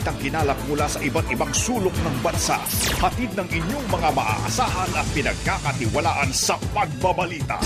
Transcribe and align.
balitang 0.00 0.16
kinalak 0.24 0.56
mula 0.64 0.88
sa 0.88 0.96
iba't 1.04 1.28
ibang 1.28 1.52
sulok 1.52 1.92
ng 1.92 2.16
bansa. 2.24 2.56
Hatid 3.04 3.36
ng 3.36 3.44
inyong 3.52 3.86
mga 3.92 4.08
maaasahan 4.16 4.88
at 4.96 5.04
pinagkakatiwalaan 5.12 6.32
sa 6.32 6.56
pagbabalita. 6.72 7.60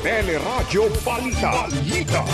Teleradyo 0.00 0.88
Balita. 1.04 1.68
Balita. 1.68 2.24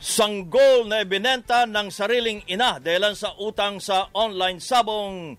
Sanggol 0.00 0.88
na 0.88 1.04
ibinenta 1.04 1.68
ng 1.68 1.92
sariling 1.92 2.48
ina 2.48 2.80
dahil 2.80 3.12
sa 3.12 3.36
utang 3.36 3.76
sa 3.76 4.08
online 4.16 4.56
sabong 4.56 5.36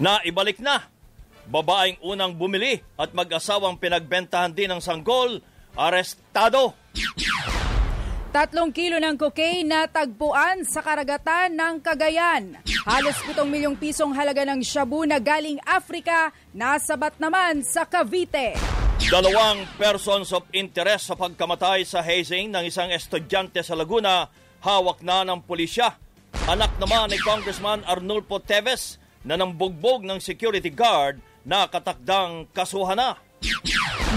na 0.00 0.16
ibalik 0.24 0.64
na. 0.64 0.99
Babaeng 1.48 2.02
unang 2.04 2.36
bumili 2.36 2.82
at 3.00 3.14
mag-asawang 3.16 3.80
pinagbentahan 3.80 4.52
din 4.52 4.68
ng 4.74 4.82
sanggol, 4.82 5.40
arestado. 5.78 6.76
Tatlong 8.30 8.70
kilo 8.70 9.02
ng 9.02 9.18
cocaine 9.18 9.66
na 9.66 9.90
tagpuan 9.90 10.62
sa 10.62 10.78
karagatan 10.86 11.50
ng 11.50 11.82
Cagayan. 11.82 12.62
Halos 12.86 13.18
7 13.26 13.42
milyong 13.42 13.74
pisong 13.74 14.14
halaga 14.14 14.46
ng 14.46 14.62
shabu 14.62 15.02
na 15.02 15.18
galing 15.18 15.58
Afrika, 15.66 16.30
nasabat 16.54 17.18
naman 17.18 17.66
sa 17.66 17.82
Cavite. 17.90 18.54
Dalawang 19.10 19.66
persons 19.74 20.30
of 20.30 20.46
interest 20.54 21.10
sa 21.10 21.18
pagkamatay 21.18 21.82
sa 21.82 22.06
hazing 22.06 22.54
ng 22.54 22.70
isang 22.70 22.94
estudyante 22.94 23.66
sa 23.66 23.74
Laguna, 23.74 24.30
hawak 24.62 25.02
na 25.02 25.26
ng 25.26 25.42
pulisya. 25.42 25.98
Anak 26.46 26.78
naman 26.78 27.10
ni 27.10 27.18
Congressman 27.18 27.82
Arnulfo 27.82 28.38
Teves 28.38 29.02
na 29.26 29.34
nambugbog 29.34 30.06
ng 30.06 30.22
security 30.22 30.70
guard 30.70 31.18
na 31.44 31.66
katakdang 31.68 32.48
kasuhan 32.52 32.96
na. 32.96 33.16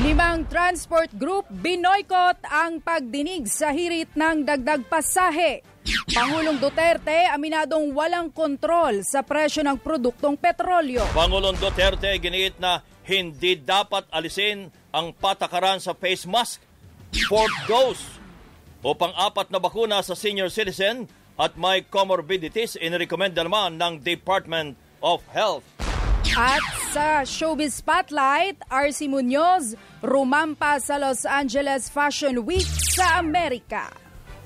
Limang 0.04 0.44
transport 0.52 1.08
group 1.16 1.48
binoykot 1.48 2.44
ang 2.50 2.84
pagdinig 2.84 3.48
sa 3.48 3.72
hirit 3.72 4.12
ng 4.18 4.44
dagdag 4.44 4.84
pasahe. 4.92 5.64
Pangulong 6.12 6.60
Duterte 6.60 7.30
aminadong 7.32 7.96
walang 7.96 8.28
kontrol 8.34 9.00
sa 9.08 9.24
presyo 9.24 9.64
ng 9.64 9.80
produktong 9.80 10.36
petrolyo. 10.36 11.08
Pangulong 11.16 11.56
Duterte 11.56 12.12
giniit 12.20 12.60
na 12.60 12.84
hindi 13.08 13.56
dapat 13.60 14.08
alisin 14.12 14.72
ang 14.92 15.16
patakaran 15.16 15.80
sa 15.80 15.96
face 15.96 16.28
mask, 16.28 16.60
fourth 17.28 17.56
dose 17.68 18.04
o 18.84 18.92
pang-apat 18.92 19.48
na 19.48 19.60
bakuna 19.64 20.04
sa 20.04 20.16
senior 20.16 20.52
citizen 20.52 21.08
at 21.40 21.56
may 21.56 21.82
comorbidities 21.88 22.76
inirekomenda 22.76 23.42
naman 23.42 23.80
ng 23.80 24.04
Department 24.04 24.76
of 25.00 25.24
Health. 25.32 25.64
At 26.34 26.66
sa 26.90 27.22
Showbiz 27.22 27.78
Spotlight, 27.78 28.58
RC 28.66 29.06
Munoz 29.06 29.78
rumampa 30.02 30.82
sa 30.82 30.98
Los 30.98 31.30
Angeles 31.30 31.94
Fashion 31.94 32.42
Week 32.42 32.66
sa 32.66 33.22
Amerika. 33.22 33.94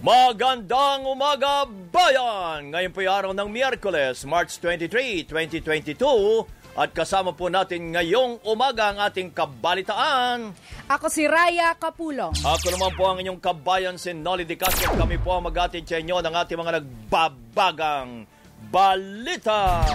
Magandang 0.03 1.07
umaga, 1.07 1.63
bayan! 1.87 2.75
Ngayon 2.75 2.91
po 2.91 2.99
araw 3.07 3.31
ng 3.31 3.47
Miyerkules, 3.47 4.27
March 4.27 4.59
23, 4.59 5.31
2022 5.31 6.75
at 6.75 6.91
kasama 6.91 7.31
po 7.31 7.47
natin 7.47 7.95
ngayong 7.95 8.43
umaga 8.43 8.91
ang 8.91 8.99
ating 9.07 9.31
kabalitaan. 9.31 10.51
Ako 10.91 11.07
si 11.07 11.23
Raya 11.23 11.71
Kapulong. 11.79 12.35
Ako 12.35 12.67
naman 12.67 12.91
po 12.99 13.07
ang 13.07 13.23
inyong 13.23 13.39
kabayan 13.39 13.95
si 13.95 14.11
Nolly 14.11 14.43
Di 14.43 14.59
Castro. 14.59 14.91
Kami 14.91 15.23
po 15.23 15.39
ang 15.39 15.47
mag-atid 15.47 15.87
sa 15.87 16.03
inyo 16.03 16.19
ng 16.19 16.35
ating 16.35 16.59
mga 16.59 16.83
nagbabagang 16.83 18.27
balita. 18.67 19.87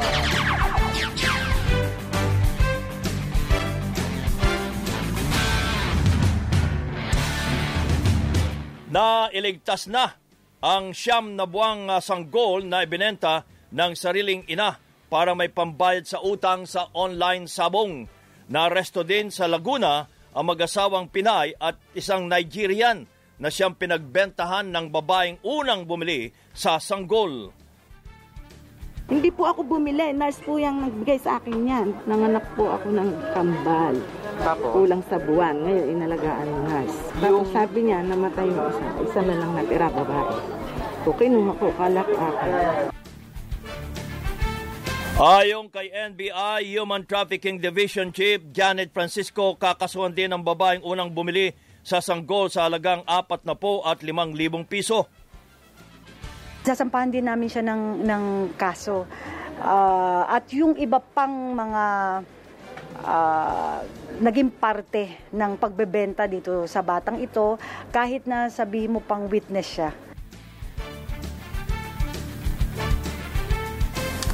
Na 8.92 9.32
iligtas 9.32 9.88
na 9.88 10.20
ang 10.60 10.92
siyam 10.92 11.32
na 11.32 11.48
buwang 11.48 11.88
uh, 11.88 11.98
sanggol 12.04 12.60
na 12.60 12.84
ibinenta 12.84 13.48
ng 13.72 13.96
sariling 13.96 14.44
ina 14.52 14.76
para 15.08 15.32
may 15.32 15.48
pambayad 15.48 16.04
sa 16.04 16.20
utang 16.20 16.68
sa 16.68 16.92
online 16.92 17.48
sabong. 17.48 18.04
Naresto 18.52 19.00
din 19.00 19.32
sa 19.32 19.48
Laguna 19.48 20.04
ang 20.36 20.44
mag-asawang 20.44 21.08
Pinay 21.08 21.56
at 21.56 21.80
isang 21.96 22.28
Nigerian 22.28 23.08
na 23.40 23.48
siyang 23.48 23.74
pinagbentahan 23.80 24.68
ng 24.68 24.86
babaeng 24.92 25.40
unang 25.40 25.88
bumili 25.88 26.28
sa 26.52 26.76
sanggol. 26.76 27.48
Hindi 29.10 29.34
po 29.34 29.50
ako 29.50 29.66
bumili. 29.66 30.14
Nurse 30.14 30.38
po 30.46 30.62
yung 30.62 30.86
nagbigay 30.86 31.18
sa 31.18 31.42
akin 31.42 31.66
yan. 31.66 31.88
Nanganak 32.06 32.46
po 32.54 32.70
ako 32.70 32.86
ng 32.94 33.10
kambal. 33.34 33.94
Tapos? 34.38 34.70
Kulang 34.70 35.02
sa 35.10 35.18
buwan. 35.18 35.58
Ngayon, 35.58 35.86
inalagaan 35.98 36.46
ng 36.46 36.64
nurse. 36.70 36.98
Tapos 37.18 37.46
sabi 37.50 37.78
niya, 37.90 37.98
namatay 38.06 38.46
yung 38.46 38.68
isa. 38.70 38.86
Isa 39.02 39.20
na 39.26 39.34
lang 39.42 39.50
natira, 39.58 39.90
babae. 39.90 40.38
So, 41.02 41.10
kinuha 41.18 41.52
ko, 41.58 41.66
kalak 41.74 42.08
ako. 42.14 42.48
Ayon 45.22 45.68
kay 45.68 45.92
NBI 45.92 46.72
Human 46.72 47.04
Trafficking 47.04 47.60
Division 47.60 48.10
Chief 48.16 48.40
Janet 48.48 48.90
Francisco, 48.96 49.54
kakasuhan 49.60 50.16
din 50.16 50.32
ang 50.32 50.40
babaeng 50.40 50.82
unang 50.82 51.12
bumili 51.12 51.52
sa 51.84 51.98
sanggol 52.00 52.48
sa 52.48 52.66
halagang 52.70 53.04
4 53.04 53.44
na 53.44 53.58
po 53.58 53.82
at 53.84 54.00
5,000 54.00 54.34
piso. 54.66 55.10
Sasampahan 56.62 57.10
din 57.10 57.26
namin 57.26 57.50
siya 57.50 57.66
ng, 57.66 58.06
ng 58.06 58.24
kaso. 58.54 59.02
Ah, 59.58 60.30
at 60.30 60.46
yung 60.54 60.78
iba 60.78 61.02
pang 61.02 61.58
mga 61.58 61.84
ah, 63.02 63.82
naging 64.22 64.54
parte 64.54 65.26
ng 65.34 65.58
pagbebenta 65.58 66.30
dito 66.30 66.62
sa 66.70 66.78
batang 66.86 67.18
ito, 67.18 67.58
kahit 67.90 68.30
na 68.30 68.46
sabihin 68.46 68.94
mo 68.94 69.00
pang 69.02 69.26
witness 69.26 69.68
siya. 69.74 69.90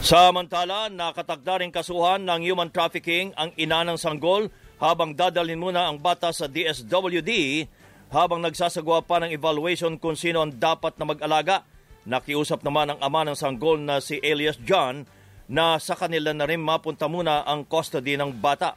Samantala, 0.05 0.89
nakatagda 0.89 1.61
rin 1.65 1.73
kasuhan 1.73 2.25
ng 2.25 2.41
human 2.45 2.73
trafficking 2.73 3.33
ang 3.37 3.53
ina 3.61 3.85
ng 3.85 4.01
sanggol 4.01 4.49
habang 4.81 5.13
dadalhin 5.13 5.61
muna 5.61 5.89
ang 5.89 6.01
bata 6.01 6.33
sa 6.33 6.49
DSWD 6.49 7.65
habang 8.09 8.41
nagsasagawa 8.41 9.05
pa 9.05 9.21
ng 9.21 9.37
evaluation 9.37 10.01
kung 10.01 10.17
sino 10.17 10.41
ang 10.41 10.53
dapat 10.53 10.97
na 10.97 11.13
mag-alaga. 11.13 11.61
Nakiusap 12.09 12.65
naman 12.65 12.89
ang 12.89 13.01
ama 13.05 13.21
ng 13.29 13.37
sanggol 13.37 13.77
na 13.77 14.01
si 14.01 14.17
Elias 14.25 14.57
John 14.65 15.05
na 15.45 15.77
sa 15.77 15.93
kanila 15.93 16.33
na 16.33 16.49
rin 16.49 16.57
mapunta 16.57 17.05
muna 17.05 17.45
ang 17.45 17.69
custody 17.69 18.17
ng 18.17 18.33
bata. 18.33 18.73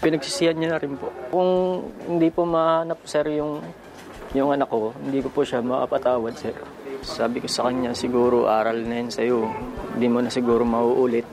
Pinagsisihan 0.00 0.56
niya 0.56 0.72
na 0.72 0.80
rin 0.80 0.96
po. 0.96 1.12
Kung 1.28 1.84
hindi 2.08 2.32
po 2.32 2.48
mahanap, 2.48 3.04
sir, 3.04 3.28
yung, 3.28 3.60
yung 4.32 4.56
anak 4.56 4.72
ko, 4.72 4.96
hindi 4.96 5.20
ko 5.20 5.28
po 5.28 5.44
siya 5.44 5.60
makapatawad, 5.60 6.32
sir. 6.40 6.56
Sabi 7.04 7.44
ko 7.44 7.48
sa 7.48 7.68
kanya, 7.68 7.92
siguro 7.92 8.48
aral 8.48 8.80
na 8.80 8.96
yun 9.04 9.12
sa'yo. 9.12 9.44
Hindi 9.92 10.08
mo 10.08 10.24
na 10.24 10.32
siguro 10.32 10.64
mauulit. 10.64 11.28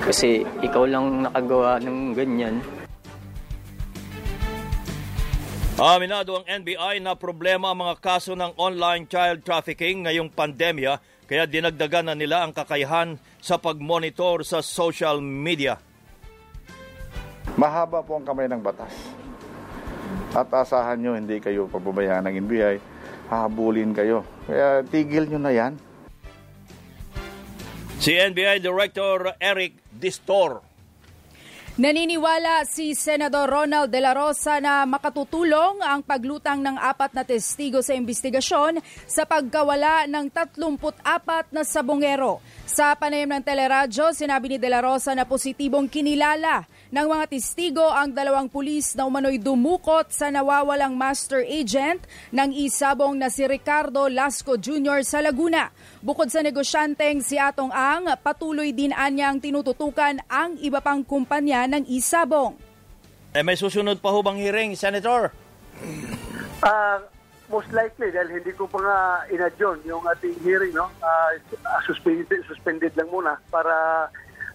Kasi 0.00 0.48
ikaw 0.64 0.88
lang 0.88 1.28
nakagawa 1.28 1.76
ng 1.76 2.16
ganyan. 2.16 2.83
Aminado 5.74 6.38
ang 6.38 6.46
NBI 6.46 7.02
na 7.02 7.18
problema 7.18 7.74
ang 7.74 7.82
mga 7.82 7.98
kaso 7.98 8.38
ng 8.38 8.54
online 8.62 9.10
child 9.10 9.42
trafficking 9.42 10.06
ngayong 10.06 10.30
pandemya 10.30 11.02
kaya 11.26 11.50
dinagdagan 11.50 12.06
na 12.06 12.14
nila 12.14 12.46
ang 12.46 12.54
kakayahan 12.54 13.18
sa 13.42 13.58
pagmonitor 13.58 14.46
sa 14.46 14.62
social 14.62 15.18
media. 15.18 15.74
Mahaba 17.58 18.06
po 18.06 18.14
ang 18.14 18.22
kamay 18.22 18.46
ng 18.46 18.62
batas. 18.62 18.94
At 20.30 20.46
asahan 20.54 21.02
nyo, 21.02 21.18
hindi 21.18 21.42
kayo 21.42 21.66
pababayaan 21.66 22.30
ng 22.30 22.34
NBI, 22.46 22.76
hahabulin 23.34 23.90
kayo. 23.98 24.22
Kaya 24.46 24.86
tigil 24.86 25.26
nyo 25.26 25.42
na 25.42 25.52
yan. 25.58 25.74
Si 27.98 28.14
NBI 28.14 28.62
Director 28.62 29.34
Eric 29.42 29.74
Distor 29.90 30.73
Naniniwala 31.74 32.62
si 32.70 32.94
Senador 32.94 33.50
Ronald 33.50 33.90
De 33.90 33.98
La 33.98 34.14
Rosa 34.14 34.62
na 34.62 34.86
makatutulong 34.86 35.82
ang 35.82 36.06
paglutang 36.06 36.62
ng 36.62 36.78
apat 36.78 37.18
na 37.18 37.26
testigo 37.26 37.82
sa 37.82 37.98
investigasyon 37.98 38.78
sa 39.10 39.26
pagkawala 39.26 40.06
ng 40.06 40.30
34 40.30 41.50
na 41.50 41.66
sabongero. 41.66 42.38
Sa 42.74 42.90
panayam 42.98 43.30
ng 43.30 43.46
teleradyo, 43.46 44.10
sinabi 44.10 44.50
ni 44.50 44.56
De 44.58 44.66
La 44.66 44.82
Rosa 44.82 45.14
na 45.14 45.22
positibong 45.22 45.86
kinilala 45.86 46.66
ng 46.90 47.06
mga 47.06 47.30
testigo 47.30 47.86
ang 47.86 48.10
dalawang 48.10 48.50
pulis 48.50 48.98
na 48.98 49.06
umano'y 49.06 49.38
dumukot 49.38 50.10
sa 50.10 50.26
nawawalang 50.26 50.90
master 50.98 51.46
agent 51.46 52.02
ng 52.34 52.50
isabong 52.50 53.14
na 53.14 53.30
si 53.30 53.46
Ricardo 53.46 54.10
Lasco 54.10 54.58
Jr. 54.58 55.06
sa 55.06 55.22
Laguna. 55.22 55.70
Bukod 56.02 56.34
sa 56.34 56.42
negosyanteng 56.42 57.22
si 57.22 57.38
Atong 57.38 57.70
Ang, 57.70 58.10
patuloy 58.18 58.74
din 58.74 58.90
anyang 58.90 59.38
tinututukan 59.38 60.18
ang 60.26 60.58
iba 60.58 60.82
pang 60.82 61.06
kumpanya 61.06 61.70
ng 61.70 61.86
isabong. 61.86 62.58
Eh, 63.38 63.46
may 63.46 63.54
susunod 63.54 64.02
pa 64.02 64.10
hubang 64.10 64.34
hearing, 64.34 64.74
Senator? 64.74 65.30
Ah, 66.58 67.06
most 67.52 67.68
likely 67.72 68.08
dahil 68.08 68.40
hindi 68.40 68.52
ko 68.56 68.64
pa 68.64 68.78
nga 68.80 68.98
inadyon 69.28 69.84
yung 69.84 70.04
ating 70.08 70.36
hearing 70.40 70.72
no. 70.72 70.88
Ah, 71.04 71.32
suspended 71.84 72.44
suspended 72.48 72.92
lang 72.96 73.08
muna 73.12 73.36
para 73.52 74.08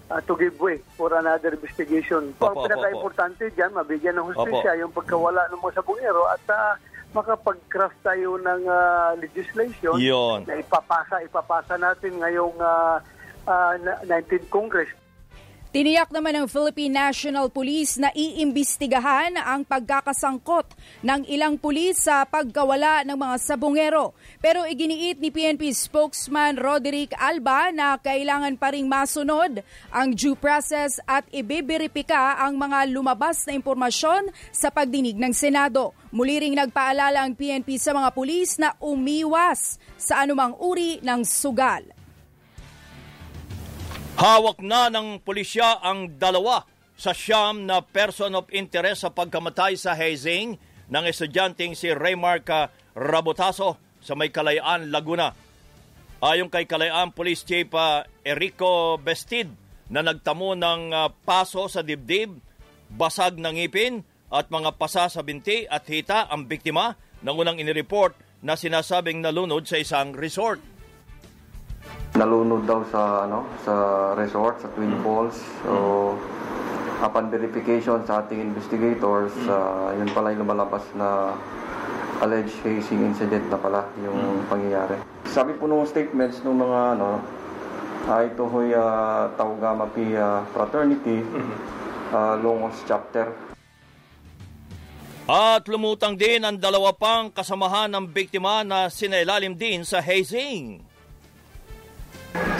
uh, 0.10 0.22
to 0.26 0.34
give 0.36 0.58
way 0.60 0.82
for 0.98 1.14
another 1.14 1.54
investigation. 1.54 2.34
Opo, 2.38 2.50
opo, 2.50 2.66
ang 2.66 2.66
pinaka-importante 2.66 3.44
dyan, 3.54 3.72
mabigyan 3.74 4.18
ng 4.18 4.28
hustisya 4.34 4.82
yung 4.82 4.94
pagkawala 4.94 5.48
ng 5.54 5.62
mga 5.62 5.74
sabungero 5.80 6.26
at 6.34 6.44
uh, 6.50 6.74
makapag-craft 7.14 7.98
tayo 8.06 8.38
ng 8.38 8.62
uh, 8.70 9.18
legislation 9.18 9.98
Yun. 9.98 10.46
na 10.46 10.62
ipapasa, 10.62 11.22
ipapasa 11.26 11.78
natin 11.78 12.22
ngayong 12.22 12.58
uh, 12.62 13.02
uh, 13.50 13.74
19th 14.06 14.50
Congress. 14.54 14.90
Tiniyak 15.70 16.10
naman 16.10 16.34
ng 16.34 16.50
Philippine 16.50 17.14
National 17.14 17.46
Police 17.46 18.02
na 18.02 18.10
iimbestigahan 18.18 19.38
ang 19.38 19.62
pagkakasangkot 19.62 20.66
ng 21.06 21.30
ilang 21.30 21.62
pulis 21.62 22.10
sa 22.10 22.26
pagkawala 22.26 23.06
ng 23.06 23.14
mga 23.14 23.36
sabongero. 23.38 24.18
Pero 24.42 24.66
iginiit 24.66 25.22
ni 25.22 25.30
PNP 25.30 25.70
spokesman 25.78 26.58
Roderick 26.58 27.14
Alba 27.14 27.70
na 27.70 28.02
kailangan 28.02 28.58
pa 28.58 28.74
ring 28.74 28.90
masunod 28.90 29.62
ang 29.94 30.10
due 30.18 30.34
process 30.34 30.98
at 31.06 31.30
ibeberipika 31.30 32.42
ang 32.42 32.58
mga 32.58 32.90
lumabas 32.90 33.46
na 33.46 33.54
impormasyon 33.54 34.34
sa 34.50 34.74
pagdinig 34.74 35.22
ng 35.22 35.38
Senado. 35.38 35.94
Muli 36.10 36.50
ring 36.50 36.58
nagpaalala 36.58 37.22
ang 37.22 37.38
PNP 37.38 37.78
sa 37.78 37.94
mga 37.94 38.10
pulis 38.18 38.58
na 38.58 38.74
umiwas 38.82 39.78
sa 40.02 40.26
anumang 40.26 40.58
uri 40.58 40.98
ng 41.06 41.22
sugal. 41.22 41.99
Hawak 44.20 44.60
na 44.60 44.92
ng 44.92 45.24
pulisya 45.24 45.80
ang 45.80 46.20
dalawa 46.20 46.68
sa 47.00 47.16
siyam 47.16 47.64
na 47.64 47.80
person 47.80 48.36
of 48.36 48.52
interest 48.52 49.08
sa 49.08 49.16
pagkamatay 49.16 49.80
sa 49.80 49.96
hazing 49.96 50.60
ng 50.92 51.04
estudyanteng 51.08 51.72
si 51.72 51.88
Raymark 51.88 52.52
Rabotaso 53.00 53.80
sa 54.04 54.20
may 54.20 54.28
Kalayaan, 54.28 54.92
Laguna. 54.92 55.32
Ayon 56.20 56.52
kay 56.52 56.68
Kalayaan 56.68 57.16
Police 57.16 57.48
Chief 57.48 57.72
uh, 57.72 58.04
Erico 58.20 59.00
Bestid 59.00 59.56
na 59.88 60.04
nagtamo 60.04 60.52
ng 60.52 60.92
uh, 60.92 61.08
paso 61.24 61.72
sa 61.72 61.80
dibdib, 61.80 62.36
basag 62.92 63.40
ng 63.40 63.56
ngipin 63.56 64.04
at 64.36 64.52
mga 64.52 64.76
pasa 64.76 65.08
sa 65.08 65.24
binti 65.24 65.64
at 65.64 65.88
hita 65.88 66.28
ang 66.28 66.44
biktima 66.44 66.92
ng 67.24 67.36
unang 67.40 67.56
inireport 67.56 68.20
na 68.44 68.60
sinasabing 68.60 69.24
nalunod 69.24 69.64
sa 69.64 69.80
isang 69.80 70.12
resort. 70.12 70.60
Nalunod 72.20 72.68
daw 72.68 72.84
sa 72.92 73.24
ano 73.24 73.48
sa 73.64 73.74
resort 74.20 74.60
sa 74.60 74.68
Twin 74.76 74.92
Falls. 75.00 75.40
So 75.64 75.74
upon 77.00 77.32
verification 77.32 78.04
sa 78.04 78.28
ating 78.28 78.44
investigators, 78.44 79.32
uh, 79.48 79.96
yun 79.96 80.12
pala 80.12 80.36
yung 80.36 80.44
lumalabas 80.44 80.84
na 81.00 81.32
alleged 82.20 82.60
hazing 82.60 83.08
incident 83.08 83.48
na 83.48 83.56
pala 83.56 83.88
yung 84.04 84.44
pangyayari. 84.52 85.00
Sabi 85.32 85.56
po 85.56 85.72
nung 85.72 85.88
statements 85.88 86.44
ng 86.44 86.60
mga 86.60 87.00
ano, 87.00 87.24
ah, 88.12 88.22
ito 88.28 88.44
ho'y 88.44 88.76
uh, 88.76 89.32
Tau 89.40 89.56
Gamma 89.56 89.88
Pi 89.88 90.12
ah, 90.20 90.44
Fraternity, 90.52 91.24
uh, 92.12 92.36
Longos 92.44 92.84
Chapter. 92.84 93.32
At 95.30 95.70
lumutang 95.70 96.18
din 96.18 96.42
ang 96.42 96.58
dalawa 96.58 96.92
pang 96.92 97.30
kasamahan 97.30 97.88
ng 97.94 98.10
biktima 98.10 98.66
na 98.66 98.90
sinailalim 98.90 99.54
din 99.54 99.86
sa 99.86 100.02
hazing. 100.04 100.89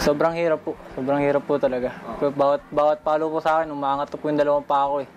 Sobrang 0.00 0.32
hirap 0.32 0.64
po. 0.64 0.72
Sobrang 0.96 1.20
hirap 1.20 1.44
po 1.44 1.60
talaga. 1.60 1.92
Bawat, 2.32 2.64
bawat 2.72 2.98
palo 3.04 3.28
po 3.28 3.44
sa 3.44 3.60
akin, 3.60 3.68
umangat 3.68 4.08
po 4.16 4.24
yung 4.24 4.40
dalawang 4.40 4.64
pa 4.64 4.88
ako 4.88 5.04
eh. 5.04 5.08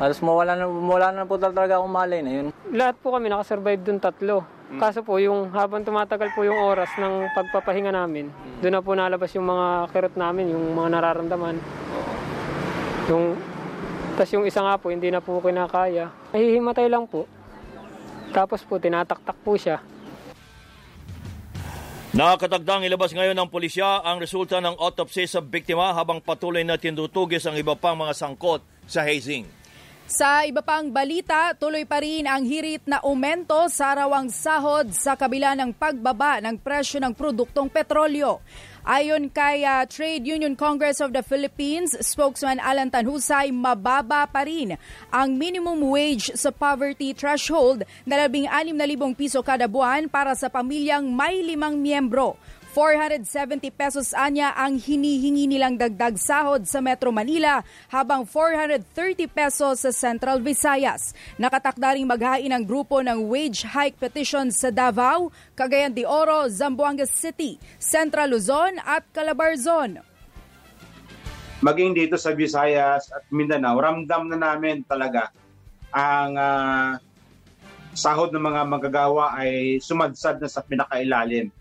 Halos 0.00 0.18
mawala 0.24 0.56
na, 0.56 0.64
mawala 0.64 1.12
na 1.12 1.28
po 1.28 1.36
talaga 1.36 1.76
akong 1.76 1.92
malay 1.92 2.24
na 2.24 2.32
yun. 2.32 2.46
Lahat 2.72 2.96
po 2.98 3.12
kami 3.12 3.28
nakasurvive 3.28 3.84
dun 3.84 4.00
tatlo. 4.00 4.42
Kaso 4.80 5.06
po, 5.06 5.22
yung 5.22 5.54
habang 5.54 5.86
tumatagal 5.86 6.34
po 6.34 6.42
yung 6.42 6.56
oras 6.56 6.90
ng 6.98 7.30
pagpapahinga 7.36 7.94
namin, 7.94 8.32
doon 8.58 8.74
na 8.74 8.82
po 8.82 8.96
nalabas 8.96 9.30
yung 9.36 9.46
mga 9.46 9.92
kirot 9.94 10.16
namin, 10.18 10.50
yung 10.50 10.74
mga 10.74 10.88
nararamdaman. 10.98 11.60
Yung, 13.06 13.38
tas 14.18 14.32
yung 14.34 14.48
isa 14.48 14.64
nga 14.64 14.74
po, 14.80 14.90
hindi 14.90 15.14
na 15.14 15.22
po 15.22 15.38
kinakaya. 15.38 16.10
Nahihimatay 16.34 16.90
lang 16.90 17.06
po. 17.06 17.28
Tapos 18.34 18.66
po, 18.66 18.82
tinataktak 18.82 19.36
po 19.46 19.54
siya. 19.54 19.78
Nakatagdang 22.14 22.86
ilabas 22.86 23.10
ngayon 23.10 23.34
ng 23.34 23.50
pulisya 23.50 23.98
ang 24.06 24.22
resulta 24.22 24.62
ng 24.62 24.78
autopsy 24.78 25.26
sa 25.26 25.42
biktima 25.42 25.90
habang 25.90 26.22
patuloy 26.22 26.62
na 26.62 26.78
tindutugis 26.78 27.42
ang 27.42 27.58
iba 27.58 27.74
pang 27.74 27.98
mga 27.98 28.14
sangkot 28.14 28.62
sa 28.86 29.02
hazing. 29.02 29.50
Sa 30.06 30.46
iba 30.46 30.62
pang 30.62 30.94
balita, 30.94 31.58
tuloy 31.58 31.82
pa 31.82 31.98
rin 31.98 32.30
ang 32.30 32.46
hirit 32.46 32.86
na 32.86 33.02
aumento 33.02 33.58
sa 33.66 33.98
arawang 33.98 34.30
sahod 34.30 34.94
sa 34.94 35.18
kabila 35.18 35.58
ng 35.58 35.74
pagbaba 35.74 36.38
ng 36.38 36.54
presyo 36.54 37.02
ng 37.02 37.18
produktong 37.18 37.66
petrolyo. 37.66 38.38
Ayon 38.84 39.32
kay 39.32 39.64
uh, 39.64 39.88
Trade 39.88 40.28
Union 40.28 40.52
Congress 40.60 41.00
of 41.00 41.16
the 41.16 41.24
Philippines, 41.24 41.96
spokesman 42.04 42.60
Alan 42.60 42.92
Tanhusay, 42.92 43.48
mababa 43.48 44.28
pa 44.28 44.44
rin 44.44 44.76
ang 45.08 45.40
minimum 45.40 45.88
wage 45.88 46.28
sa 46.36 46.52
poverty 46.52 47.16
threshold 47.16 47.88
na 48.04 48.28
16,000 48.28 48.44
piso 49.16 49.40
kada 49.40 49.64
buwan 49.64 50.04
para 50.12 50.36
sa 50.36 50.52
pamilyang 50.52 51.08
may 51.08 51.40
limang 51.40 51.80
miyembro. 51.80 52.36
470 52.74 53.70
pesos 53.70 54.10
anya 54.18 54.50
ang 54.58 54.74
hinihingi 54.74 55.46
nilang 55.46 55.78
dagdag 55.78 56.18
sahod 56.18 56.66
sa 56.66 56.82
Metro 56.82 57.14
Manila 57.14 57.62
habang 57.86 58.26
430 58.26 59.30
pesos 59.30 59.86
sa 59.86 59.94
Central 59.94 60.42
Visayas. 60.42 61.14
Nakatakda 61.38 61.94
ring 61.94 62.10
maghain 62.10 62.50
ang 62.50 62.66
grupo 62.66 62.98
ng 62.98 63.30
wage 63.30 63.62
hike 63.62 63.94
petition 63.94 64.50
sa 64.50 64.74
Davao, 64.74 65.30
Cagayan 65.54 65.94
de 65.94 66.02
Oro, 66.02 66.50
Zamboanga 66.50 67.06
City, 67.06 67.62
Central 67.78 68.34
Luzon 68.34 68.82
at 68.82 69.06
Calabarzon. 69.14 70.02
Maging 71.62 71.94
dito 71.94 72.18
sa 72.18 72.34
Visayas 72.34 73.06
at 73.14 73.22
Mindanao, 73.30 73.78
ramdam 73.78 74.26
na 74.26 74.50
namin 74.50 74.82
talaga 74.82 75.30
ang 75.94 76.34
ah, 76.34 76.98
sahod 77.94 78.34
ng 78.34 78.42
mga 78.42 78.66
magagawa 78.66 79.38
ay 79.38 79.78
sumadsad 79.78 80.42
na 80.42 80.50
sa 80.50 80.58
pinakailalim. 80.66 81.54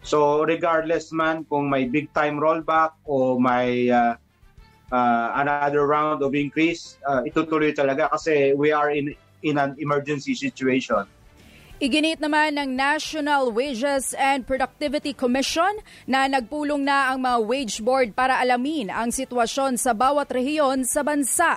So 0.00 0.42
regardless 0.48 1.12
man 1.12 1.44
kung 1.44 1.68
may 1.68 1.84
big 1.84 2.12
time 2.16 2.40
rollback 2.40 2.96
o 3.04 3.36
may 3.36 3.92
uh, 3.92 4.16
uh, 4.88 5.28
another 5.36 5.86
round 5.86 6.24
of 6.24 6.32
increase, 6.34 6.96
uh, 7.04 7.20
itutuloy 7.22 7.76
talaga 7.76 8.08
kasi 8.08 8.56
we 8.56 8.72
are 8.72 8.88
in 8.88 9.12
in 9.44 9.56
an 9.60 9.76
emergency 9.76 10.32
situation. 10.36 11.04
Iginit 11.80 12.20
naman 12.20 12.60
ng 12.60 12.76
National 12.76 13.48
Wages 13.48 14.12
and 14.12 14.44
Productivity 14.44 15.16
Commission 15.16 15.80
na 16.04 16.28
nagpulong 16.28 16.84
na 16.84 17.08
ang 17.08 17.24
mga 17.24 17.38
wage 17.40 17.76
board 17.80 18.12
para 18.12 18.36
alamin 18.36 18.92
ang 18.92 19.08
sitwasyon 19.08 19.80
sa 19.80 19.96
bawat 19.96 20.28
rehiyon 20.28 20.84
sa 20.84 21.00
bansa. 21.00 21.56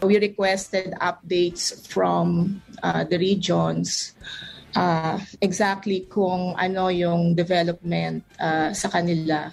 We 0.00 0.16
requested 0.16 0.96
updates 1.04 1.84
from 1.84 2.58
uh, 2.80 3.04
the 3.04 3.20
regions 3.20 4.16
uh, 4.76 5.18
exactly 5.40 6.06
kung 6.08 6.54
ano 6.56 6.88
yung 6.88 7.34
development 7.34 8.24
uh, 8.40 8.72
sa 8.72 8.88
kanila 8.88 9.52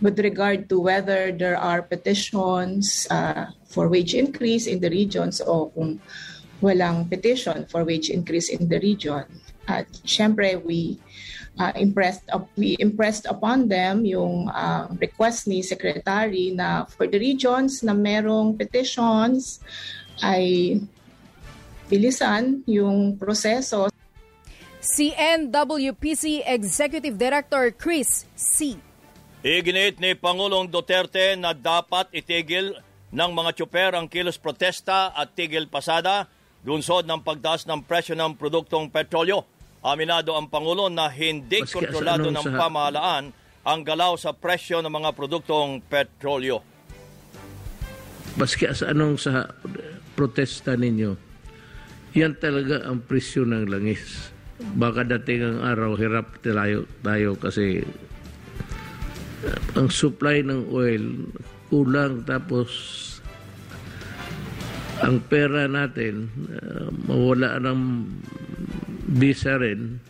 with 0.00 0.18
regard 0.20 0.68
to 0.68 0.80
whether 0.80 1.32
there 1.32 1.56
are 1.56 1.80
petitions 1.80 3.08
uh, 3.08 3.48
for 3.64 3.88
wage 3.88 4.12
increase 4.12 4.66
in 4.66 4.80
the 4.80 4.90
regions 4.90 5.40
o 5.40 5.72
kung 5.72 6.00
walang 6.60 7.08
petition 7.08 7.64
for 7.68 7.84
wage 7.84 8.08
increase 8.08 8.48
in 8.48 8.68
the 8.68 8.80
region. 8.80 9.24
At 9.66 9.90
syempre, 10.06 10.62
we 10.62 11.00
uh, 11.58 11.72
impressed 11.74 12.28
up, 12.30 12.48
we 12.56 12.76
impressed 12.78 13.26
upon 13.26 13.68
them 13.68 14.04
yung 14.06 14.48
uh, 14.48 14.88
request 15.00 15.48
ni 15.48 15.60
secretary 15.60 16.52
na 16.54 16.84
for 16.86 17.08
the 17.08 17.18
regions 17.18 17.82
na 17.82 17.92
merong 17.92 18.56
petitions 18.56 19.60
ay 20.22 20.76
bilisan 21.90 22.62
yung 22.64 23.18
proseso 23.18 23.90
Si 24.96 25.12
NWPC 25.12 26.40
Executive 26.48 27.20
Director 27.20 27.68
Chris 27.76 28.24
C. 28.32 28.80
Iginit 29.44 30.00
ni 30.00 30.16
Pangulong 30.16 30.72
Duterte 30.72 31.36
na 31.36 31.52
dapat 31.52 32.08
itigil 32.16 32.72
ng 33.12 33.30
mga 33.36 33.60
tsuper 33.60 33.92
ang 33.92 34.08
kilos 34.08 34.40
protesta 34.40 35.12
at 35.12 35.36
tigil 35.36 35.68
pasada 35.68 36.32
lunsod 36.64 37.04
ng 37.04 37.20
pagtaas 37.20 37.68
ng 37.68 37.84
presyo 37.84 38.16
ng 38.16 38.40
produktong 38.40 38.88
petrolyo. 38.88 39.44
Aminado 39.84 40.32
ang 40.32 40.48
Pangulo 40.48 40.88
na 40.88 41.12
hindi 41.12 41.60
Maski 41.60 41.76
kontrolado 41.76 42.32
ng 42.32 42.46
sa- 42.48 42.56
pamahalaan 42.56 43.36
ang 43.68 43.80
galaw 43.84 44.16
sa 44.16 44.32
presyo 44.32 44.80
ng 44.80 44.88
mga 44.88 45.12
produktong 45.12 45.84
petrolyo. 45.84 46.64
Maski 48.40 48.72
sa 48.72 48.96
anong 48.96 49.20
sa 49.20 49.44
protesta 50.16 50.72
ninyo, 50.72 51.12
yan 52.16 52.32
talaga 52.40 52.88
ang 52.88 53.04
presyo 53.04 53.44
ng 53.44 53.68
langis. 53.68 54.32
Baka 54.56 55.04
dating 55.04 55.44
ang 55.44 55.58
araw, 55.60 56.00
hirap 56.00 56.40
tayo, 56.40 56.88
tayo 57.04 57.36
kasi 57.36 57.84
uh, 59.44 59.60
ang 59.76 59.92
supply 59.92 60.40
ng 60.40 60.72
oil 60.72 61.28
kulang 61.68 62.24
tapos 62.24 62.70
ang 65.04 65.20
pera 65.28 65.68
natin 65.68 66.30
uh, 66.56 66.88
mawala 67.04 67.60
ng 67.60 68.08
visa 69.20 69.60
rin 69.60 70.00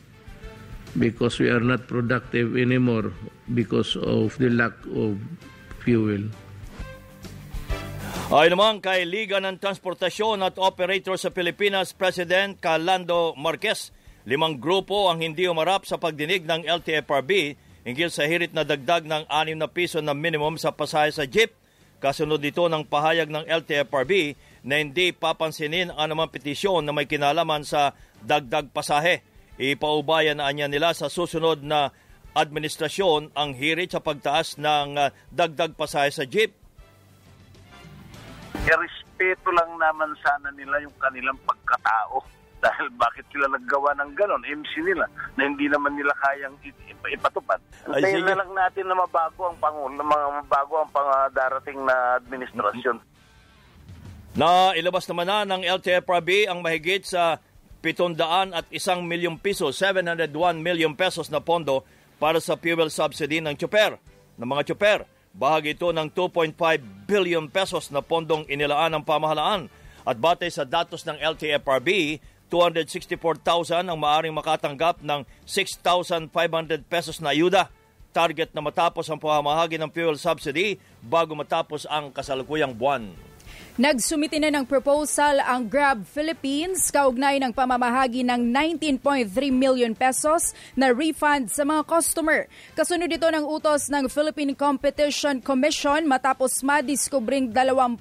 because 0.94 1.42
we 1.42 1.50
are 1.50 1.60
not 1.60 1.90
productive 1.90 2.54
anymore 2.54 3.10
because 3.52 3.98
of 3.98 4.38
the 4.38 4.48
lack 4.48 4.72
of 4.94 5.18
fuel. 5.82 6.22
Ay 8.26 8.50
naman 8.50 8.82
kay 8.82 9.06
Liga 9.06 9.38
ng 9.38 9.62
Transportasyon 9.62 10.42
at 10.42 10.58
Operator 10.58 11.14
sa 11.14 11.30
Pilipinas 11.30 11.94
President 11.94 12.58
Calando 12.58 13.38
Marquez, 13.38 13.94
limang 14.26 14.58
grupo 14.58 15.08
ang 15.08 15.22
hindi 15.22 15.46
umarap 15.46 15.86
sa 15.86 15.96
pagdinig 15.96 16.44
ng 16.44 16.66
LTFRB 16.66 17.56
hinggil 17.86 18.10
sa 18.10 18.26
hirit 18.26 18.50
na 18.50 18.66
dagdag 18.66 19.06
ng 19.06 19.30
6 19.30 19.56
na 19.56 19.70
piso 19.70 20.02
na 20.02 20.12
minimum 20.12 20.58
sa 20.58 20.74
pasahe 20.74 21.14
sa 21.14 21.24
jeep. 21.24 21.54
Kasunod 22.02 22.42
dito 22.42 22.66
ng 22.68 22.84
pahayag 22.84 23.32
ng 23.32 23.48
LTFRB 23.48 24.36
na 24.66 24.82
hindi 24.82 25.14
papansinin 25.16 25.94
ang 25.94 26.10
anumang 26.10 26.28
petisyon 26.28 26.84
na 26.84 26.92
may 26.92 27.08
kinalaman 27.08 27.64
sa 27.64 27.96
dagdag 28.20 28.68
pasahe. 28.74 29.24
Ipaubayan 29.56 30.42
na 30.42 30.50
anya 30.50 30.68
nila 30.68 30.92
sa 30.92 31.08
susunod 31.08 31.64
na 31.64 31.94
administrasyon 32.36 33.32
ang 33.32 33.56
hirit 33.56 33.96
sa 33.96 34.04
pagtaas 34.04 34.60
ng 34.60 35.00
uh, 35.00 35.08
dagdag 35.32 35.72
pasahe 35.72 36.12
sa 36.12 36.28
jeep 36.28 36.52
irespeto 39.16 39.48
lang 39.54 39.70
naman 39.80 40.12
sana 40.20 40.52
nila 40.52 40.76
yung 40.84 40.92
kanilang 41.00 41.38
pagkatao. 41.48 42.20
Dahil 42.66 42.90
bakit 42.98 43.22
sila 43.30 43.46
naggawa 43.46 43.94
ng 44.02 44.10
ganon? 44.18 44.42
MC 44.42 44.82
nila 44.82 45.06
na 45.38 45.46
hindi 45.46 45.70
naman 45.70 45.94
nila 45.94 46.10
kayang 46.18 46.58
ipatupad. 47.06 47.62
Hintayin 47.86 48.26
na 48.26 48.42
lang 48.42 48.50
natin 48.50 48.90
na 48.90 48.98
mabago 48.98 49.46
ang 49.46 49.58
pangulo, 49.62 49.94
mga 49.94 50.26
mabago 50.42 50.74
ang 50.82 50.90
pang 50.90 51.06
darating 51.30 51.78
na 51.86 52.18
administrasyon. 52.18 52.98
Na 54.34 54.74
ilabas 54.74 55.06
naman 55.06 55.30
na 55.30 55.46
ng 55.46 55.62
LTFRB 55.62 56.50
ang 56.50 56.58
mahigit 56.58 57.06
sa 57.06 57.38
700 57.86 58.50
at 58.50 58.66
isang 58.74 59.06
milyong 59.06 59.38
piso, 59.38 59.70
701 59.70 60.34
million 60.58 60.90
pesos 60.98 61.30
na 61.30 61.38
pondo 61.38 61.86
para 62.18 62.42
sa 62.42 62.58
fuel 62.58 62.90
subsidy 62.90 63.38
ng 63.38 63.54
tsuper, 63.54 63.94
ng 64.34 64.48
mga 64.48 64.74
tsuper. 64.74 65.06
Bahagi 65.36 65.78
ito 65.78 65.94
ng 65.94 66.10
2.5 66.10 66.56
billion 67.06 67.46
pesos 67.46 67.94
na 67.94 68.02
pondong 68.02 68.48
inilaan 68.50 68.98
ng 68.98 69.04
pamahalaan. 69.06 69.70
At 70.06 70.16
batay 70.18 70.50
sa 70.50 70.66
datos 70.66 71.04
ng 71.04 71.18
LTFRB, 71.18 72.18
264,000 72.48 73.90
ang 73.90 73.98
maaring 73.98 74.34
makatanggap 74.34 75.02
ng 75.02 75.26
6,500 75.42 76.30
pesos 76.86 77.18
na 77.18 77.34
ayuda. 77.34 77.68
Target 78.14 78.54
na 78.56 78.64
matapos 78.64 79.04
ang 79.10 79.20
pamahagi 79.20 79.76
ng 79.76 79.92
fuel 79.92 80.16
subsidy 80.16 80.80
bago 81.04 81.36
matapos 81.36 81.84
ang 81.90 82.08
kasalukuyang 82.08 82.72
buwan. 82.72 83.12
Nagsumiti 83.76 84.40
na 84.40 84.48
ng 84.48 84.64
proposal 84.64 85.36
ang 85.44 85.68
Grab 85.68 86.08
Philippines 86.08 86.88
kaugnay 86.88 87.36
ng 87.36 87.52
pamamahagi 87.52 88.24
ng 88.24 88.48
19.3 88.48 89.28
million 89.52 89.92
pesos 89.92 90.56
na 90.72 90.96
refund 90.96 91.52
sa 91.52 91.60
mga 91.60 91.84
customer. 91.84 92.48
Kasunod 92.72 93.12
ito 93.12 93.28
ng 93.28 93.44
utos 93.44 93.92
ng 93.92 94.08
Philippine 94.08 94.56
Competition 94.56 95.44
Commission 95.44 96.08
matapos 96.08 96.64
madiskubring 96.64 97.52
20 97.52 98.00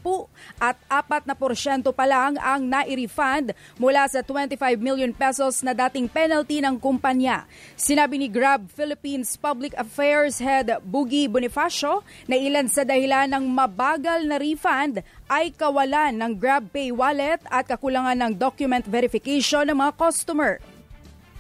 at 0.64 0.80
4 0.88 1.28
na 1.28 1.36
porsyento 1.36 1.92
pa 1.92 2.08
lang 2.08 2.40
ang 2.40 2.64
nai-refund 2.64 3.52
mula 3.76 4.08
sa 4.08 4.24
25 4.24 4.80
million 4.80 5.12
pesos 5.12 5.60
na 5.60 5.76
dating 5.76 6.08
penalty 6.08 6.64
ng 6.64 6.80
kumpanya. 6.80 7.44
Sinabi 7.76 8.16
ni 8.16 8.32
Grab 8.32 8.72
Philippines 8.72 9.36
Public 9.36 9.76
Affairs 9.76 10.40
Head 10.40 10.80
Bugi 10.88 11.28
Bonifacio 11.28 12.00
na 12.32 12.40
ilan 12.40 12.72
sa 12.72 12.88
dahilan 12.88 13.28
ng 13.28 13.44
mabagal 13.44 14.24
na 14.24 14.40
refund 14.40 15.04
ay 15.28 15.52
kawalan 15.66 16.22
ng 16.22 16.32
GrabPay 16.38 16.94
wallet 16.94 17.42
at 17.50 17.66
kakulangan 17.66 18.14
ng 18.14 18.32
document 18.38 18.86
verification 18.86 19.66
ng 19.66 19.82
mga 19.82 19.98
customer. 19.98 20.62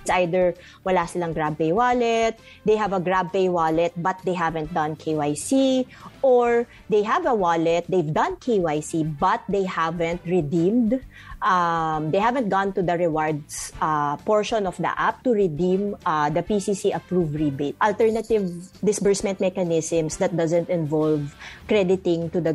It's 0.01 0.13
either 0.13 0.53
wala 0.85 1.09
silang 1.09 1.33
GrabPay 1.33 1.73
wallet, 1.73 2.37
they 2.61 2.77
have 2.77 2.93
a 2.93 3.01
GrabPay 3.01 3.49
wallet 3.49 3.89
but 3.97 4.21
they 4.21 4.37
haven't 4.37 4.69
done 4.69 4.93
KYC, 4.97 5.85
or 6.21 6.69
they 6.93 7.01
have 7.01 7.25
a 7.25 7.33
wallet, 7.33 7.89
they've 7.89 8.13
done 8.13 8.37
KYC 8.37 9.17
but 9.17 9.41
they 9.49 9.65
haven't 9.65 10.21
redeemed, 10.29 11.01
um, 11.41 12.13
they 12.13 12.21
haven't 12.21 12.53
gone 12.53 12.69
to 12.77 12.85
the 12.85 12.93
rewards 13.01 13.73
uh, 13.81 14.13
portion 14.25 14.69
of 14.69 14.77
the 14.77 14.93
app 14.93 15.25
to 15.25 15.33
redeem 15.33 15.97
uh, 16.05 16.29
the 16.29 16.45
PCC 16.45 16.93
approved 16.93 17.33
rebate. 17.33 17.73
Alternative 17.81 18.45
disbursement 18.85 19.41
mechanisms 19.41 20.17
that 20.17 20.37
doesn't 20.37 20.69
involve 20.69 21.33
crediting 21.65 22.29
to 22.29 22.41
the 22.41 22.53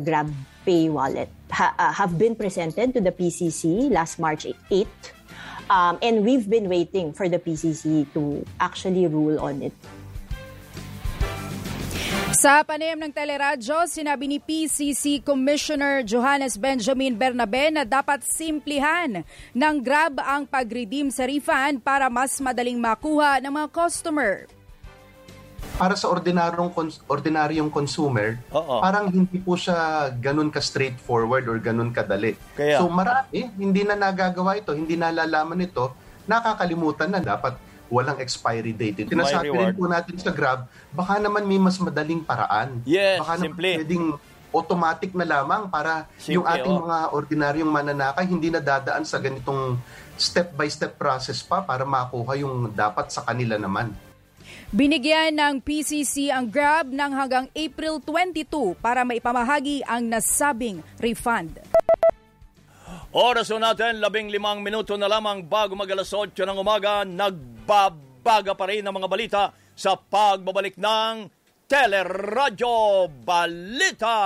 GrabPay 0.61 0.91
wallet 0.91 1.29
ha- 1.49 1.75
uh, 1.77 1.91
have 1.91 2.17
been 2.17 2.35
presented 2.35 2.93
to 2.93 3.01
the 3.01 3.11
PCC 3.11 3.89
last 3.89 4.19
March 4.19 4.45
8. 4.45 4.87
Um, 5.69 5.97
and 6.01 6.25
we've 6.25 6.49
been 6.49 6.67
waiting 6.67 7.13
for 7.13 7.29
the 7.29 7.39
PCC 7.39 8.05
to 8.13 8.45
actually 8.59 9.07
rule 9.07 9.39
on 9.39 9.61
it. 9.61 9.73
Sa 12.31 12.63
panayam 12.65 12.97
ng 12.97 13.13
teleradyo, 13.13 13.85
sinabi 13.85 14.25
ni 14.25 14.39
PCC 14.41 15.21
Commissioner 15.21 16.01
Johannes 16.01 16.57
Benjamin 16.57 17.13
Bernabe 17.13 17.69
na 17.69 17.83
dapat 17.85 18.23
simplihan 18.25 19.21
ng 19.53 19.75
Grab 19.83 20.17
ang 20.17 20.47
pag-redeem 20.47 21.11
sa 21.11 21.27
refund 21.27 21.83
para 21.83 22.09
mas 22.09 22.39
madaling 22.41 22.79
makuha 22.79 23.37
ng 23.43 23.51
mga 23.51 23.67
customer. 23.69 24.47
Para 25.75 25.97
sa 25.97 26.07
ordinaryong 26.07 26.69
cons- 26.69 27.01
ordinaryong 27.05 27.69
consumer, 27.69 28.37
Oo. 28.49 28.77
parang 28.79 29.09
hindi 29.09 29.41
po 29.41 29.57
siya 29.57 30.09
ganun 30.13 30.53
ka 30.53 30.61
straightforward 30.61 31.49
or 31.49 31.57
ganun 31.57 31.89
kadali. 31.89 32.37
Kaya- 32.53 32.77
So 32.77 32.85
marami 32.85 33.49
hindi 33.55 33.81
na 33.81 33.95
nagagawa 33.95 34.57
ito, 34.57 34.77
hindi 34.77 34.93
nalalaman 34.93 35.57
ito, 35.57 35.89
nakakalimutan 36.25 37.09
na 37.09 37.19
dapat 37.19 37.57
walang 37.89 38.21
expiry 38.21 38.71
date. 38.71 39.03
Tinasabi 39.03 39.51
rin 39.51 39.75
po 39.75 39.83
natin 39.83 40.15
sa 40.15 40.31
Grab, 40.31 40.63
baka 40.89 41.19
naman 41.19 41.43
may 41.43 41.59
mas 41.59 41.75
madaling 41.75 42.23
paraan. 42.23 42.79
Yes, 42.87 43.19
baka 43.19 43.35
naman 43.35 43.45
simple. 43.51 43.71
pwedeng 43.83 44.05
automatic 44.51 45.11
na 45.15 45.23
lamang 45.23 45.67
para 45.67 46.07
yung 46.27 46.43
Simple, 46.43 46.51
ating 46.53 46.75
oh. 46.75 46.83
mga 46.83 46.97
ordinaryong 47.11 47.71
mananakay 47.71 48.27
hindi 48.27 48.51
na 48.51 48.59
dadaan 48.59 49.03
sa 49.03 49.17
ganitong 49.17 49.79
step-by-step 50.15 50.95
process 50.95 51.39
pa 51.41 51.63
para 51.63 51.87
makuha 51.87 52.35
yung 52.37 52.69
dapat 52.69 53.09
sa 53.09 53.23
kanila 53.23 53.55
naman. 53.55 53.91
Binigyan 54.71 55.35
ng 55.35 55.59
PCC 55.59 56.31
ang 56.31 56.47
Grab 56.47 56.87
ng 56.87 57.11
hanggang 57.11 57.43
April 57.51 57.99
22 57.99 58.79
para 58.79 59.03
maipamahagi 59.03 59.83
ang 59.83 60.07
nasabing 60.07 60.79
refund. 60.95 61.59
Oras 63.11 63.51
na 63.51 63.75
natin, 63.75 63.99
labing 63.99 64.31
limang 64.31 64.63
minuto 64.63 64.95
na 64.95 65.11
lamang 65.11 65.43
bago 65.43 65.75
mag 65.75 65.91
alas 65.91 66.07
8 66.07 66.47
ng 66.47 66.55
umaga, 66.55 67.03
nagbabaga 67.03 68.55
pa 68.55 68.71
rin 68.71 68.87
ang 68.87 68.95
mga 68.95 69.11
balita 69.11 69.51
sa 69.75 69.99
pagbabalik 69.99 70.79
ng 70.79 71.27
Teleradyo 71.67 73.11
Balita. 73.27 74.19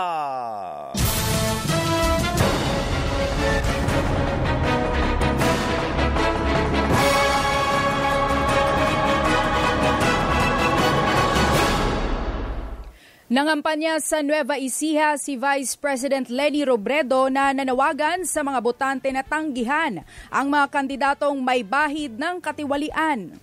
Nangampanya 13.26 13.98
sa 14.06 14.22
Nueva 14.22 14.54
Ecija 14.54 15.18
si 15.18 15.34
Vice 15.34 15.74
President 15.82 16.30
Lenny 16.30 16.62
Robredo 16.62 17.26
na 17.26 17.58
nanawagan 17.58 18.22
sa 18.22 18.46
mga 18.46 18.62
botante 18.62 19.10
na 19.10 19.26
tanggihan 19.26 20.06
ang 20.30 20.46
mga 20.46 20.70
kandidatong 20.70 21.42
may 21.42 21.66
bahid 21.66 22.22
ng 22.22 22.38
katiwalian. 22.38 23.34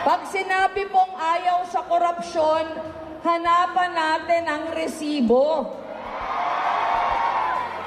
Pag 0.00 0.32
sinabi 0.32 0.88
pong 0.88 1.12
ayaw 1.12 1.60
sa 1.68 1.84
korupsyon, 1.84 2.72
hanapan 3.20 3.90
natin 3.92 4.42
ang 4.48 4.64
resibo. 4.72 5.76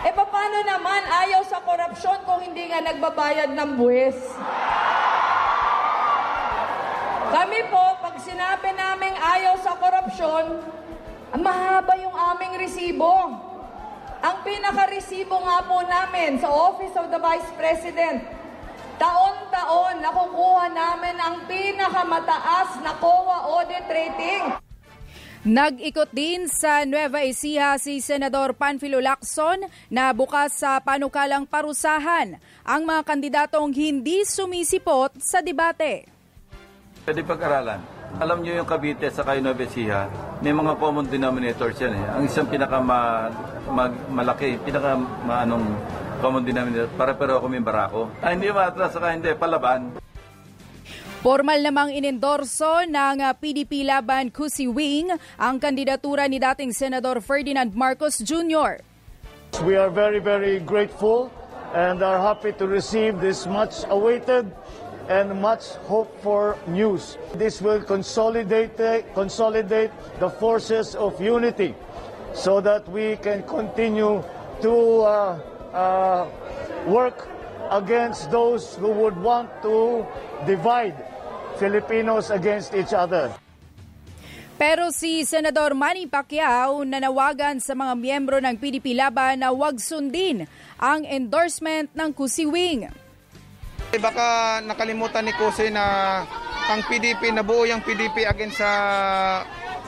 E 0.05 0.13
paano 0.13 0.61
naman 0.61 1.01
ayaw 1.25 1.41
sa 1.49 1.57
korupsyon 1.65 2.21
kung 2.21 2.45
hindi 2.45 2.69
nga 2.69 2.85
nagbabayad 2.85 3.49
ng 3.57 3.81
buwis? 3.81 4.17
Kami 7.33 7.59
po, 7.73 7.97
pag 7.97 8.21
sinabi 8.21 8.77
naming 8.77 9.17
ayaw 9.17 9.57
sa 9.65 9.73
korupsyon, 9.81 10.77
mahaba 11.39 11.95
yung 11.95 12.11
aming 12.11 12.59
resibo. 12.59 13.11
Ang 14.21 14.37
pinaka-resibo 14.45 15.33
nga 15.33 15.63
po 15.63 15.81
namin 15.81 16.37
sa 16.37 16.51
Office 16.51 16.93
of 16.99 17.09
the 17.09 17.17
Vice 17.17 17.49
President, 17.55 18.21
taon-taon 19.01 19.97
nakukuha 20.03 20.69
namin 20.69 21.17
ang 21.17 21.35
pinakamataas 21.49 22.83
na 22.85 22.93
COA 23.01 23.37
audit 23.57 23.87
rating. 23.89 24.43
Nag-ikot 25.41 26.13
din 26.13 26.45
sa 26.45 26.85
Nueva 26.85 27.25
Ecija 27.25 27.73
si 27.81 27.97
Senador 27.97 28.53
Panfilo 28.53 29.01
Lacson 29.01 29.65
na 29.89 30.13
bukas 30.13 30.53
sa 30.61 30.77
panukalang 30.77 31.49
parusahan 31.49 32.37
ang 32.61 32.81
mga 32.85 33.01
kandidatong 33.01 33.73
hindi 33.73 34.21
sumisipot 34.21 35.17
sa 35.17 35.41
debate. 35.41 36.05
Pwede 37.01 37.25
pag-aralan. 37.25 38.00
Alam 38.19 38.43
niyo 38.43 38.59
yung 38.59 38.67
Cavite 38.67 39.07
sa 39.07 39.23
Nueva 39.23 39.63
Ecija, 39.63 40.09
may 40.43 40.51
mga 40.51 40.75
common 40.75 41.07
denominators 41.07 41.79
yan 41.79 41.95
eh. 41.95 42.05
Ang 42.17 42.23
isang 42.27 42.49
pinaka 42.49 42.81
ma, 42.83 43.31
mag, 43.71 43.93
malaki, 44.11 44.59
pinaka 44.59 44.99
maanong 44.99 45.63
common 46.19 46.43
denominator, 46.43 46.91
para 46.99 47.15
pero 47.15 47.39
ako 47.39 47.47
may 47.47 47.63
barako. 47.63 48.11
Ay, 48.19 48.35
hindi 48.35 48.51
maatras 48.51 48.93
saka 48.93 49.15
hindi, 49.15 49.31
palaban. 49.33 49.97
Formal 51.21 51.61
namang 51.61 51.93
inendorso 51.93 52.81
ng 52.89 53.21
PDP 53.37 53.85
laban 53.85 54.33
Kusi 54.33 54.65
Wing 54.65 55.13
ang 55.37 55.61
kandidatura 55.61 56.25
ni 56.25 56.41
dating 56.41 56.73
Senador 56.73 57.21
Ferdinand 57.21 57.69
Marcos 57.77 58.17
Jr. 58.25 58.81
We 59.61 59.77
are 59.77 59.93
very, 59.93 60.17
very 60.17 60.57
grateful 60.57 61.29
and 61.77 62.01
are 62.01 62.17
happy 62.17 62.57
to 62.57 62.65
receive 62.65 63.21
this 63.21 63.45
much 63.45 63.85
awaited 63.93 64.49
and 65.11 65.35
much 65.43 65.75
hoped 65.91 66.15
for 66.23 66.55
news. 66.71 67.19
This 67.35 67.59
will 67.59 67.83
consolidate, 67.83 68.79
consolidate 69.11 69.91
the 70.23 70.31
forces 70.31 70.95
of 70.95 71.19
unity 71.19 71.75
so 72.31 72.63
that 72.63 72.87
we 72.87 73.19
can 73.19 73.43
continue 73.43 74.23
to 74.63 74.73
uh, 75.03 75.35
uh, 75.75 76.23
work 76.87 77.27
against 77.75 78.31
those 78.31 78.79
who 78.79 78.87
would 78.87 79.19
want 79.19 79.51
to 79.67 80.07
divide 80.47 80.95
Filipinos 81.59 82.31
against 82.31 82.71
each 82.71 82.95
other. 82.95 83.35
Pero 84.61 84.93
si 84.93 85.25
Senador 85.25 85.73
Manny 85.73 86.05
Pacquiao 86.05 86.85
nanawagan 86.85 87.57
sa 87.57 87.73
mga 87.73 87.97
miyembro 87.97 88.37
ng 88.37 88.55
PDP 88.61 88.93
Laban 88.93 89.41
na 89.41 89.49
huwag 89.49 89.81
sundin 89.81 90.45
ang 90.77 91.01
endorsement 91.03 91.89
ng 91.97 92.09
Kusiwing. 92.13 92.93
Baka 93.99 94.59
nakalimutan 94.63 95.27
ni 95.27 95.35
Kusi 95.35 95.67
na 95.67 95.83
ang 96.71 96.79
PDP, 96.87 97.35
nabuo 97.35 97.67
yung 97.67 97.83
PDP 97.83 98.23
against 98.23 98.63
sa 98.63 98.71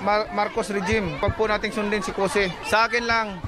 Mar- 0.03 0.27
Marcos 0.35 0.67
regime. 0.75 1.15
Pag 1.23 1.39
po 1.39 1.47
nating 1.47 1.71
sundin 1.71 2.03
si 2.03 2.11
Kusi. 2.11 2.51
Sa 2.67 2.91
akin 2.91 3.07
lang, 3.07 3.39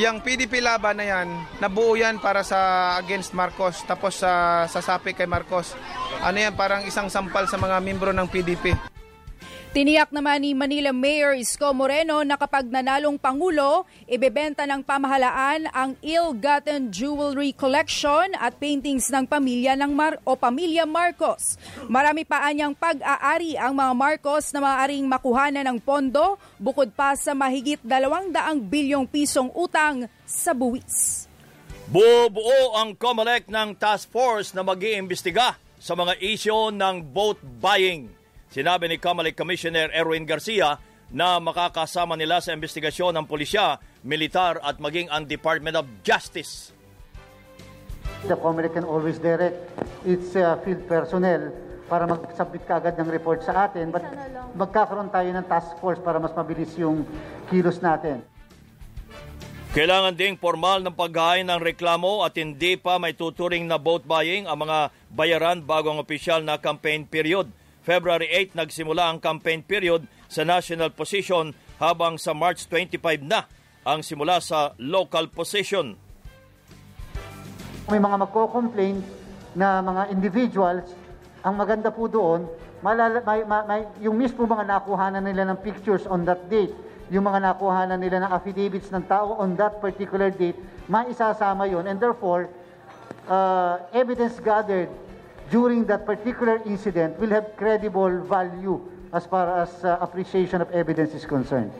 yung 0.00 0.24
PDP 0.24 0.64
laban 0.64 0.96
na 0.96 1.04
yan, 1.04 1.28
nabuo 1.60 1.98
yan 1.98 2.16
para 2.22 2.40
sa 2.40 2.94
against 2.96 3.36
Marcos, 3.36 3.84
tapos 3.84 4.22
sa 4.22 4.64
sasapi 4.70 5.12
kay 5.12 5.28
Marcos. 5.28 5.76
Ano 6.24 6.40
yan, 6.40 6.56
parang 6.56 6.86
isang 6.88 7.12
sampal 7.12 7.44
sa 7.50 7.60
mga 7.60 7.76
membro 7.84 8.14
ng 8.14 8.24
PDP. 8.30 8.89
Tiniyak 9.70 10.10
naman 10.10 10.42
ni 10.42 10.50
Manila 10.50 10.90
Mayor 10.90 11.38
Isko 11.38 11.70
Moreno 11.70 12.26
na 12.26 12.34
kapag 12.34 12.66
nanalong 12.66 13.14
Pangulo, 13.14 13.86
ibebenta 14.10 14.66
ng 14.66 14.82
pamahalaan 14.82 15.70
ang 15.70 15.94
ill-gotten 16.02 16.90
jewelry 16.90 17.54
collection 17.54 18.34
at 18.42 18.58
paintings 18.58 19.06
ng 19.14 19.30
pamilya 19.30 19.78
ng 19.78 19.94
Mar 19.94 20.18
o 20.26 20.34
pamilya 20.34 20.90
Marcos. 20.90 21.54
Marami 21.86 22.26
pa 22.26 22.50
anyang 22.50 22.74
pag-aari 22.74 23.54
ang 23.54 23.70
mga 23.70 23.94
Marcos 23.94 24.50
na 24.50 24.58
maaaring 24.58 25.06
makuhanan 25.06 25.62
ng 25.62 25.78
pondo 25.78 26.34
bukod 26.58 26.90
pa 26.90 27.14
sa 27.14 27.30
mahigit 27.30 27.78
200 27.86 28.34
bilyong 28.66 29.06
pisong 29.06 29.54
utang 29.54 30.10
sa 30.26 30.50
buwis. 30.50 31.30
Bubuo 31.86 32.74
ang 32.74 32.98
COMELEC 32.98 33.46
ng 33.46 33.78
task 33.78 34.10
force 34.10 34.50
na 34.50 34.66
mag-iimbestiga 34.66 35.54
sa 35.78 35.94
mga 35.94 36.18
isyo 36.18 36.74
ng 36.74 37.06
vote 37.14 37.38
buying. 37.62 38.19
Sinabi 38.50 38.90
ni 38.90 38.98
Kamalik 38.98 39.38
Commissioner 39.38 39.94
Erwin 39.94 40.26
Garcia 40.26 40.74
na 41.14 41.38
makakasama 41.38 42.18
nila 42.18 42.42
sa 42.42 42.50
investigasyon 42.50 43.14
ng 43.14 43.26
pulisya, 43.30 43.78
militar 44.02 44.58
at 44.66 44.82
maging 44.82 45.06
ang 45.06 45.22
Department 45.22 45.78
of 45.78 45.86
Justice. 46.02 46.74
The 48.26 48.34
Comelec 48.34 48.74
can 48.74 48.82
always 48.82 49.22
direct 49.22 49.54
its 50.02 50.34
uh, 50.34 50.58
field 50.66 50.82
personnel 50.90 51.54
para 51.86 52.10
mag-submit 52.10 52.66
kaagad 52.66 52.98
ng 52.98 53.06
report 53.14 53.46
sa 53.46 53.70
atin. 53.70 53.94
But 53.94 54.02
magkakaroon 54.58 55.14
tayo 55.14 55.30
ng 55.30 55.46
task 55.46 55.78
force 55.78 56.02
para 56.02 56.18
mas 56.18 56.34
mabilis 56.34 56.74
yung 56.74 57.06
kilos 57.54 57.78
natin. 57.78 58.26
Kailangan 59.70 60.18
ding 60.18 60.34
formal 60.34 60.82
ng 60.82 60.98
paghahain 60.98 61.46
ng 61.46 61.62
reklamo 61.62 62.26
at 62.26 62.34
hindi 62.34 62.74
pa 62.74 62.98
may 62.98 63.14
tuturing 63.14 63.70
na 63.70 63.78
vote 63.78 64.02
buying 64.02 64.50
ang 64.50 64.66
mga 64.66 64.90
bayaran 65.14 65.62
bago 65.62 65.94
ang 65.94 66.02
opisyal 66.02 66.42
na 66.42 66.58
campaign 66.58 67.06
period. 67.06 67.46
February 67.80 68.28
8 68.52 68.60
nagsimula 68.60 69.08
ang 69.08 69.18
campaign 69.18 69.64
period 69.64 70.04
sa 70.28 70.44
national 70.44 70.92
position 70.92 71.56
habang 71.80 72.20
sa 72.20 72.36
March 72.36 72.68
25 72.68 73.24
na 73.24 73.48
ang 73.88 74.04
simula 74.04 74.36
sa 74.44 74.76
local 74.76 75.32
position. 75.32 75.96
May 77.88 77.96
mga 77.96 78.16
magko-complain 78.20 79.00
na 79.56 79.80
mga 79.80 80.12
individuals, 80.12 80.86
ang 81.40 81.56
maganda 81.56 81.88
po 81.88 82.04
doon, 82.06 82.44
malala, 82.84 83.24
may, 83.24 83.40
may, 83.48 83.80
yung 84.04 84.20
mismo 84.20 84.44
mga 84.44 84.68
nakuhanan 84.68 85.24
nila 85.24 85.48
ng 85.50 85.58
pictures 85.64 86.04
on 86.04 86.28
that 86.28 86.44
date, 86.52 86.76
yung 87.08 87.26
mga 87.26 87.42
nakuhanan 87.42 87.98
nila 87.98 88.22
ng 88.22 88.30
affidavits 88.30 88.92
ng 88.92 89.02
tao 89.08 89.40
on 89.40 89.56
that 89.56 89.80
particular 89.80 90.28
date, 90.28 90.54
maisasama 90.86 91.66
yon 91.66 91.88
and 91.88 91.98
therefore, 91.98 92.46
uh, 93.26 93.80
evidence 93.96 94.38
gathered 94.38 94.92
during 95.50 95.84
that 95.86 96.06
particular 96.06 96.62
incident 96.64 97.18
will 97.18 97.30
have 97.30 97.56
credible 97.56 98.22
value 98.22 98.80
as 99.12 99.26
far 99.26 99.50
as 99.60 99.84
uh, 99.84 99.98
appreciation 100.00 100.62
of 100.62 100.70
evidence 100.70 101.12
is 101.12 101.26
concerned. 101.26 101.70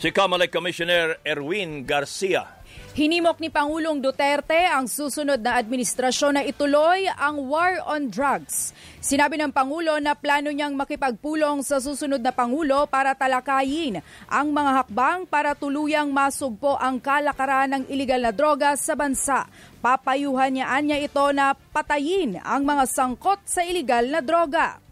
Si 0.00 0.10
Kamalay 0.10 0.48
Commissioner 0.48 1.20
Erwin 1.28 1.84
Garcia. 1.84 2.59
Hinimok 2.90 3.38
ni 3.38 3.46
Pangulong 3.54 4.02
Duterte 4.02 4.66
ang 4.66 4.90
susunod 4.90 5.38
na 5.38 5.54
administrasyon 5.62 6.34
na 6.34 6.42
ituloy 6.42 7.06
ang 7.14 7.38
war 7.46 7.78
on 7.86 8.10
drugs. 8.10 8.74
Sinabi 8.98 9.38
ng 9.38 9.54
Pangulo 9.54 9.94
na 10.02 10.18
plano 10.18 10.50
niyang 10.50 10.74
makipagpulong 10.74 11.62
sa 11.62 11.78
susunod 11.78 12.18
na 12.18 12.34
Pangulo 12.34 12.90
para 12.90 13.14
talakayin 13.14 14.02
ang 14.26 14.50
mga 14.50 14.82
hakbang 14.82 15.22
para 15.22 15.54
tuluyang 15.54 16.10
masugpo 16.10 16.74
ang 16.82 16.98
kalakaran 16.98 17.78
ng 17.78 17.82
iligal 17.94 18.26
na 18.26 18.34
droga 18.34 18.74
sa 18.74 18.98
bansa. 18.98 19.46
Papayuhan 19.78 20.50
niya 20.50 20.74
anya 20.74 20.98
ito 20.98 21.30
na 21.30 21.54
patayin 21.70 22.42
ang 22.42 22.66
mga 22.66 22.90
sangkot 22.90 23.38
sa 23.46 23.62
iligal 23.62 24.02
na 24.10 24.18
droga. 24.18 24.82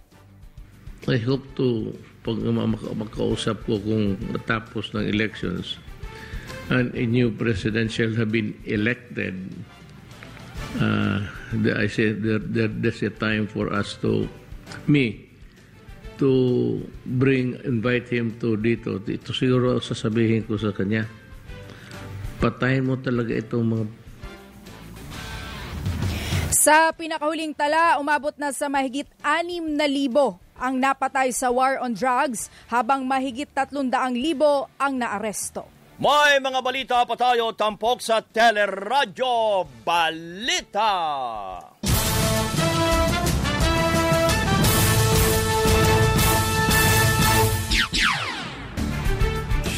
I 1.10 1.18
hope 1.18 1.42
to 1.58 1.98
pag 2.22 2.38
makausap 2.94 3.66
ko 3.66 3.82
kung 3.82 4.22
matapos 4.30 4.94
ng 4.94 5.02
elections 5.02 5.82
and 6.68 6.94
a 6.94 7.04
new 7.04 7.32
president 7.32 7.90
shall 7.90 8.12
have 8.14 8.32
been 8.32 8.52
elected, 8.64 9.34
uh, 10.80 11.24
I 11.76 11.88
say 11.88 12.12
there, 12.12 12.38
there, 12.38 12.68
there's 12.68 13.02
a 13.02 13.10
time 13.10 13.48
for 13.48 13.72
us 13.72 13.96
to, 14.04 14.28
me, 14.86 15.28
to 16.18 16.84
bring, 17.06 17.56
invite 17.64 18.08
him 18.12 18.36
to 18.42 18.56
dito. 18.60 19.00
Ito 19.00 19.32
siguro 19.32 19.80
sasabihin 19.80 20.44
ko 20.44 20.60
sa 20.60 20.74
kanya. 20.74 21.08
Patayin 22.38 22.86
mo 22.86 23.00
talaga 23.00 23.34
itong 23.34 23.66
mga 23.66 23.86
sa 26.58 26.92
pinakahuling 26.92 27.56
tala, 27.56 27.96
umabot 27.96 28.34
na 28.36 28.52
sa 28.52 28.68
mahigit 28.68 29.08
6,000 29.24 29.80
ang 30.58 30.74
napatay 30.74 31.30
sa 31.30 31.48
war 31.48 31.78
on 31.78 31.94
drugs 31.94 32.50
habang 32.68 33.06
mahigit 33.06 33.48
300,000 33.54 33.94
ang 34.76 34.92
naaresto. 34.98 35.77
May 35.98 36.38
mga 36.38 36.62
balita 36.62 37.02
pa 37.02 37.18
tayo 37.18 37.50
tampok 37.58 37.98
sa 37.98 38.22
Teleradyo 38.22 39.66
Balita. 39.82 40.94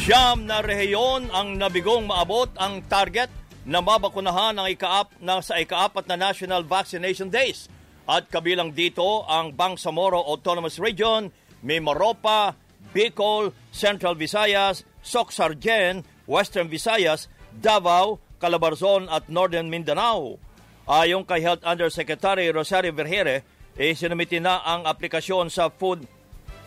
Siyam 0.05 0.45
na 0.45 0.61
rehiyon 0.61 1.33
ang 1.33 1.57
nabigong 1.57 2.05
maabot 2.05 2.53
ang 2.61 2.85
target 2.85 3.33
na 3.65 3.81
mabakunahan 3.81 4.61
ng 4.61 4.77
ikaap, 4.77 5.17
na 5.25 5.41
sa 5.41 5.57
ikaapat 5.57 6.05
na 6.05 6.21
National 6.21 6.61
Vaccination 6.69 7.33
Days. 7.33 7.65
At 8.05 8.29
kabilang 8.29 8.77
dito 8.77 9.25
ang 9.25 9.57
Bangsamoro 9.57 10.21
Autonomous 10.21 10.77
Region, 10.77 11.33
Mimaropa, 11.65 12.60
Bicol, 12.91 13.55
Central 13.71 14.15
Visayas, 14.15 14.83
Socsargen, 15.01 16.03
Western 16.27 16.67
Visayas, 16.67 17.27
Davao, 17.51 18.19
Calabarzon 18.39 19.07
at 19.11 19.27
Northern 19.27 19.71
Mindanao. 19.71 20.39
Ayon 20.87 21.23
kay 21.23 21.39
Health 21.39 21.63
Undersecretary 21.63 22.51
Rosario 22.51 22.91
Vergere, 22.91 23.43
eh, 23.79 23.95
na 24.43 24.59
ang 24.61 24.83
aplikasyon 24.83 25.47
sa 25.47 25.71
food 25.71 26.03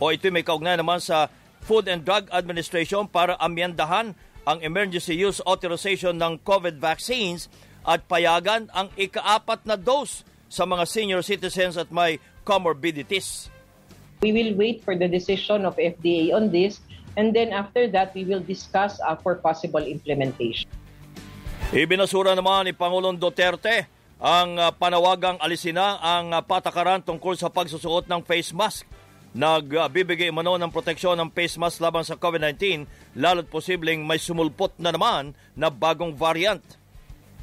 o 0.01 0.11
ito 0.11 0.27
may 0.33 0.43
kaugnay 0.43 0.75
naman 0.75 0.99
sa 0.99 1.31
Food 1.65 1.89
and 1.89 2.05
Drug 2.05 2.29
Administration 2.29 3.09
para 3.09 3.39
amyendahan 3.41 4.13
ang 4.45 4.59
emergency 4.61 5.17
use 5.17 5.41
authorization 5.49 6.21
ng 6.21 6.45
COVID 6.45 6.77
vaccines 6.77 7.49
at 7.89 8.05
payagan 8.05 8.69
ang 8.77 8.93
ikaapat 9.01 9.65
na 9.65 9.81
dose 9.81 10.25
sa 10.53 10.69
mga 10.69 10.85
senior 10.85 11.23
citizens 11.25 11.81
at 11.81 11.89
may 11.89 12.21
comorbidities. 12.45 13.54
We 14.25 14.33
will 14.33 14.57
wait 14.57 14.81
for 14.81 14.97
the 14.97 15.05
decision 15.05 15.69
of 15.69 15.77
FDA 15.77 16.33
on 16.33 16.49
this 16.49 16.81
and 17.21 17.37
then 17.37 17.53
after 17.53 17.85
that 17.93 18.17
we 18.17 18.25
will 18.25 18.41
discuss 18.41 18.97
uh, 19.05 19.21
for 19.21 19.37
possible 19.37 19.85
implementation. 19.85 20.65
Ibinasura 21.69 22.33
naman 22.33 22.65
ni 22.65 22.73
Pangulong 22.73 23.21
Duterte 23.21 23.85
ang 24.17 24.57
uh, 24.57 24.73
panawagang 24.73 25.37
alisina 25.45 26.01
ang 26.01 26.33
uh, 26.33 26.41
patakaran 26.41 27.05
tungkol 27.05 27.37
sa 27.37 27.53
pagsusuot 27.53 28.09
ng 28.09 28.25
face 28.25 28.57
mask 28.57 28.89
nagbibigay 29.37 30.33
uh, 30.33 30.35
mano 30.41 30.57
ng 30.57 30.73
proteksyon 30.73 31.21
ng 31.21 31.29
face 31.29 31.61
mask 31.61 31.85
laban 31.85 32.01
sa 32.01 32.17
COVID-19 32.17 32.89
lalo't 33.21 33.53
posibleng 33.53 34.09
may 34.09 34.17
sumulpot 34.17 34.73
na 34.81 34.89
naman 34.89 35.37
na 35.53 35.69
bagong 35.69 36.17
variant. 36.17 36.65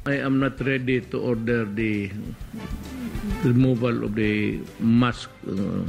I 0.02 0.18
am 0.18 0.42
not 0.42 0.58
ready 0.58 0.98
to 1.14 1.16
order 1.22 1.62
the 1.62 2.10
removal 3.46 4.10
of 4.10 4.18
the 4.18 4.58
mask 4.82 5.30
uh, 5.46 5.86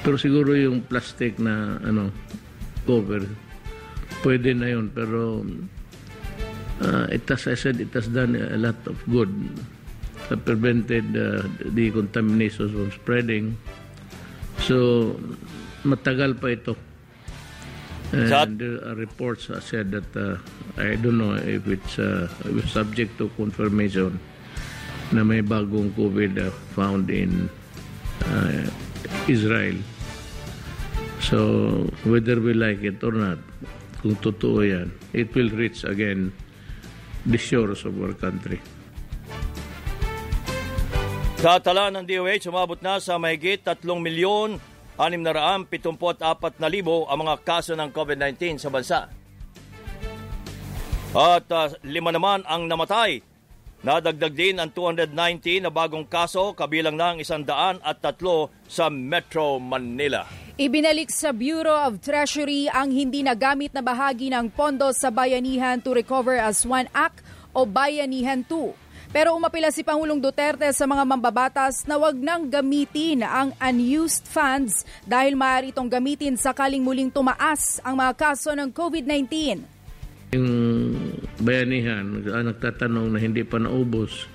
Pero 0.00 0.16
siguro 0.16 0.56
yung 0.56 0.80
plastic 0.88 1.36
na 1.36 1.76
ano 1.84 2.08
cover, 2.88 3.24
pwede 4.24 4.56
na 4.56 4.72
yun. 4.72 4.88
Pero 4.88 5.44
uh, 6.80 7.06
it 7.12 7.28
has, 7.28 7.46
I 7.46 7.56
said, 7.56 7.80
it 7.80 7.92
has 7.92 8.08
done 8.08 8.36
a 8.36 8.56
lot 8.56 8.80
of 8.88 8.96
good. 9.08 9.30
It 10.30 10.40
prevented 10.46 11.10
uh, 11.12 11.44
the 11.74 11.90
contamination 11.90 12.70
from 12.70 12.88
spreading. 12.94 13.58
So, 14.64 15.16
matagal 15.84 16.40
pa 16.40 16.54
ito. 16.54 16.74
And 18.10 18.58
there 18.58 18.82
are 18.82 18.98
reports 18.98 19.46
said 19.62 19.94
that 19.94 20.10
uh, 20.18 20.34
I 20.74 20.98
don't 20.98 21.18
know 21.18 21.38
if 21.38 21.62
it's 21.70 21.94
uh, 21.94 22.26
subject 22.66 23.14
to 23.22 23.30
confirmation 23.38 24.18
na 25.14 25.22
may 25.22 25.42
bagong 25.46 25.94
COVID 25.94 26.38
uh, 26.42 26.50
found 26.74 27.06
in 27.06 27.46
uh, 28.26 28.66
Israel. 29.28 29.76
So, 31.20 31.38
whether 32.08 32.40
we 32.40 32.56
like 32.56 32.80
it 32.80 33.04
or 33.04 33.12
not, 33.12 33.38
kung 34.00 34.16
totoo 34.18 34.64
yan, 34.64 34.88
it 35.12 35.30
will 35.36 35.52
reach 35.52 35.84
again 35.84 36.32
the 37.28 37.36
shores 37.36 37.84
of 37.84 37.94
our 38.00 38.16
country. 38.16 38.58
Sa 41.40 41.56
tala 41.60 41.88
ng 41.88 42.04
DOH, 42.04 42.52
umabot 42.52 42.76
na 42.84 43.00
sa 43.00 43.16
mahigit 43.16 43.64
3 43.64 43.80
milyon 43.96 44.60
674 45.00 46.60
na 46.60 46.68
libo 46.68 47.08
ang 47.08 47.24
mga 47.24 47.40
kaso 47.40 47.72
ng 47.72 47.88
COVID-19 47.88 48.60
sa 48.60 48.68
bansa. 48.68 49.00
At 51.16 51.48
uh, 51.48 51.72
lima 51.82 52.12
naman 52.12 52.44
ang 52.44 52.68
namatay. 52.68 53.24
Nadagdag 53.80 54.36
din 54.36 54.60
ang 54.60 54.68
290 54.68 55.64
na 55.64 55.72
bagong 55.72 56.04
kaso 56.04 56.52
kabilang 56.52 57.00
ng 57.00 57.24
isandaan 57.24 57.80
at 57.80 57.96
tatlo 58.04 58.52
sa 58.68 58.92
Metro 58.92 59.56
Manila. 59.56 60.28
Ibinalik 60.60 61.08
sa 61.08 61.32
Bureau 61.32 61.88
of 61.88 62.04
Treasury 62.04 62.68
ang 62.68 62.92
hindi 62.92 63.24
nagamit 63.24 63.72
na 63.72 63.80
bahagi 63.80 64.28
ng 64.28 64.52
pondo 64.52 64.92
sa 64.92 65.08
Bayanihan 65.08 65.80
to 65.80 65.96
Recover 65.96 66.36
as 66.36 66.68
One 66.68 66.92
Act 66.92 67.24
o 67.56 67.64
Bayanihan 67.64 68.44
2. 68.44 69.16
Pero 69.16 69.32
umapila 69.32 69.72
si 69.72 69.80
Pangulong 69.80 70.20
Duterte 70.20 70.68
sa 70.76 70.84
mga 70.84 71.02
mambabatas 71.08 71.88
na 71.88 71.96
wag 71.96 72.20
nang 72.20 72.52
gamitin 72.52 73.24
ang 73.24 73.56
unused 73.64 74.28
funds 74.28 74.84
dahil 75.08 75.40
maaari 75.40 75.72
itong 75.72 75.88
gamitin 75.88 76.36
sakaling 76.36 76.84
muling 76.84 77.08
tumaas 77.08 77.80
ang 77.80 77.96
mga 77.96 78.12
kaso 78.12 78.52
ng 78.52 78.68
COVID-19. 78.68 79.64
Yung 80.30 80.46
bayanihan, 81.40 82.22
nagtatanong 82.24 83.16
na 83.16 83.18
hindi 83.18 83.42
pa 83.42 83.58
naubos, 83.58 84.28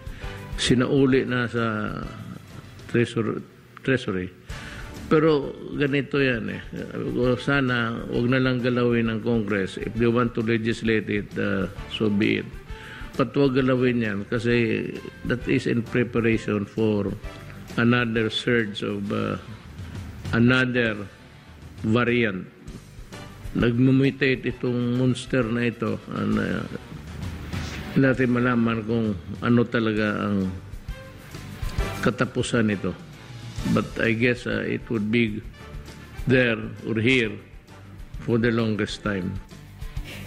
sinauli 0.58 1.24
na 1.24 1.48
sa 1.48 1.94
treasury. 3.82 4.30
Pero 5.06 5.54
ganito 5.78 6.18
yan 6.18 6.50
eh. 6.50 6.62
Sana 7.38 7.94
wag 8.10 8.26
na 8.26 8.41
lang 8.41 8.58
galawin 8.65 9.13
ng 9.13 9.22
Congress. 9.22 9.78
If 9.78 9.94
they 9.94 10.10
want 10.10 10.34
to 10.34 10.41
legislate 10.41 11.06
it, 11.13 11.30
uh, 11.38 11.70
so 11.94 12.10
be 12.10 12.41
it 12.41 12.50
patwag 13.15 13.56
galawin 13.56 14.04
yan 14.04 14.20
kasi 14.28 14.91
that 15.24 15.39
is 15.48 15.72
in 15.72 15.80
preparation 15.88 16.68
for 16.68 17.15
another 17.80 18.28
surge 18.28 18.84
of 18.84 19.08
uh, 19.08 19.39
another 20.36 21.08
variant. 21.88 22.44
Nagmumitate 23.56 24.44
itong 24.44 25.00
monster 25.00 25.48
na 25.48 25.72
ito. 25.72 25.96
And, 26.12 26.36
uh, 26.36 26.68
natin 27.97 28.36
malaman 28.36 28.84
kung 28.84 29.05
ano 29.41 29.62
talaga 29.67 30.27
ang 30.27 30.51
katapusan 32.03 32.69
nito. 32.69 32.93
But 33.73 33.88
I 33.97 34.13
guess 34.13 34.45
uh, 34.45 34.62
it 34.62 34.86
would 34.93 35.10
be 35.10 35.41
there 36.29 36.60
or 36.86 37.01
here 37.01 37.34
for 38.21 38.38
the 38.38 38.53
longest 38.53 39.01
time. 39.01 39.34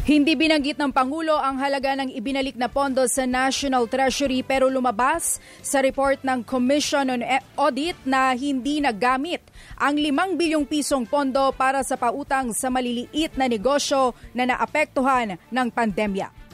Hindi 0.09 0.40
binanggit 0.40 0.81
ng 0.81 0.88
Pangulo 0.88 1.37
ang 1.37 1.61
halaga 1.61 1.92
ng 1.92 2.09
ibinalik 2.16 2.57
na 2.57 2.72
pondo 2.72 3.04
sa 3.04 3.28
National 3.28 3.85
Treasury 3.92 4.40
pero 4.40 4.72
lumabas 4.72 5.37
sa 5.61 5.85
report 5.85 6.24
ng 6.24 6.40
Commission 6.48 7.12
on 7.12 7.20
Audit 7.61 7.92
na 8.09 8.33
hindi 8.33 8.81
nagamit 8.81 9.44
ang 9.76 10.00
5 10.00 10.40
bilyong 10.40 10.64
pisong 10.64 11.04
pondo 11.04 11.52
para 11.52 11.85
sa 11.85 12.00
pautang 12.00 12.57
sa 12.57 12.72
maliliit 12.72 13.37
na 13.37 13.52
negosyo 13.52 14.16
na 14.33 14.48
naapektuhan 14.48 15.37
ng 15.52 15.68
pandemya. 15.68 16.48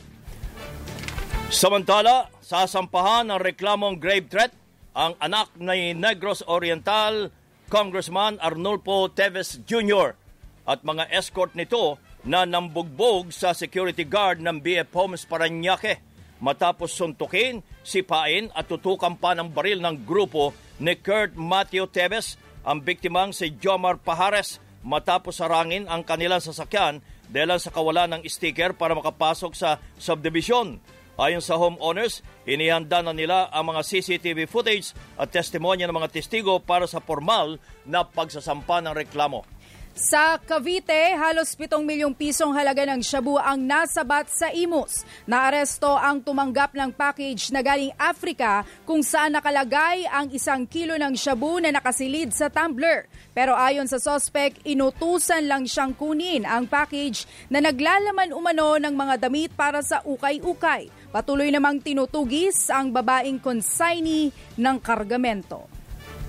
Samantala, 1.54 2.34
sasampahan 2.42 3.30
ng 3.30 3.38
reklamong 3.38 4.02
grave 4.02 4.26
threat 4.26 4.50
ang 4.90 5.14
anak 5.22 5.54
ni 5.54 5.94
Negros 5.94 6.42
Oriental 6.50 7.30
Congressman 7.70 8.42
Arnulfo 8.42 9.06
Teves 9.14 9.62
Jr. 9.62 10.18
at 10.66 10.82
mga 10.82 11.06
escort 11.14 11.54
nito 11.54 12.02
na 12.26 12.42
nambugbog 12.42 13.30
sa 13.30 13.54
security 13.54 14.02
guard 14.02 14.42
ng 14.42 14.58
BF 14.58 14.90
Homes 14.98 15.22
Paranaque 15.22 16.02
matapos 16.42 16.90
suntukin, 16.90 17.62
sipain 17.86 18.50
at 18.50 18.66
tutukan 18.66 19.14
pa 19.14 19.38
ng 19.38 19.46
baril 19.54 19.78
ng 19.78 20.02
grupo 20.02 20.50
ni 20.82 20.98
Kurt 20.98 21.38
Matthew 21.38 21.86
Tevez 21.86 22.34
ang 22.66 22.82
biktimang 22.82 23.30
si 23.30 23.54
Jomar 23.62 24.02
Pahares 24.02 24.58
matapos 24.82 25.38
sarangin 25.38 25.86
ang 25.86 26.02
kanilang 26.02 26.42
sasakyan 26.42 26.98
dahil 27.30 27.54
sa 27.62 27.70
kawalan 27.70 28.18
ng 28.18 28.22
sticker 28.26 28.74
para 28.74 28.98
makapasok 28.98 29.54
sa 29.54 29.78
subdivision. 30.02 30.82
Ayon 31.14 31.38
sa 31.38 31.54
homeowners, 31.54 32.26
inihanda 32.42 32.98
na 32.98 33.14
nila 33.14 33.46
ang 33.54 33.70
mga 33.70 33.86
CCTV 33.86 34.50
footage 34.50 34.90
at 35.14 35.30
testimonya 35.30 35.86
ng 35.86 35.94
mga 35.94 36.10
testigo 36.10 36.58
para 36.58 36.90
sa 36.90 36.98
formal 36.98 37.62
na 37.86 38.02
pagsasampa 38.02 38.82
ng 38.82 38.98
reklamo. 38.98 39.46
Sa 39.94 40.42
Cavite, 40.42 41.14
halos 41.14 41.54
7 41.54 41.78
milyong 41.78 42.18
pisong 42.18 42.50
halaga 42.50 42.82
ng 42.82 42.98
shabu 42.98 43.38
ang 43.38 43.62
nasabat 43.62 44.26
sa 44.26 44.50
Imus. 44.50 45.06
Naaresto 45.22 45.94
ang 45.94 46.18
tumanggap 46.18 46.74
ng 46.74 46.90
package 46.90 47.54
na 47.54 47.62
galing 47.62 47.94
Africa 47.94 48.66
kung 48.82 49.06
saan 49.06 49.38
nakalagay 49.38 50.02
ang 50.10 50.34
isang 50.34 50.66
kilo 50.66 50.98
ng 50.98 51.14
shabu 51.14 51.62
na 51.62 51.70
nakasilid 51.70 52.34
sa 52.34 52.50
tumbler. 52.50 53.06
Pero 53.38 53.54
ayon 53.54 53.86
sa 53.86 54.02
sospek, 54.02 54.58
inutusan 54.66 55.46
lang 55.46 55.62
siyang 55.62 55.94
kunin 55.94 56.42
ang 56.42 56.66
package 56.66 57.30
na 57.46 57.62
naglalaman 57.62 58.34
umano 58.34 58.74
ng 58.82 58.98
mga 58.98 59.30
damit 59.30 59.54
para 59.54 59.78
sa 59.78 60.02
ukay-ukay. 60.02 60.90
Patuloy 61.14 61.54
namang 61.54 61.78
tinutugis 61.78 62.74
ang 62.74 62.90
babaeng 62.90 63.38
consignee 63.38 64.34
ng 64.58 64.76
kargamento. 64.82 65.70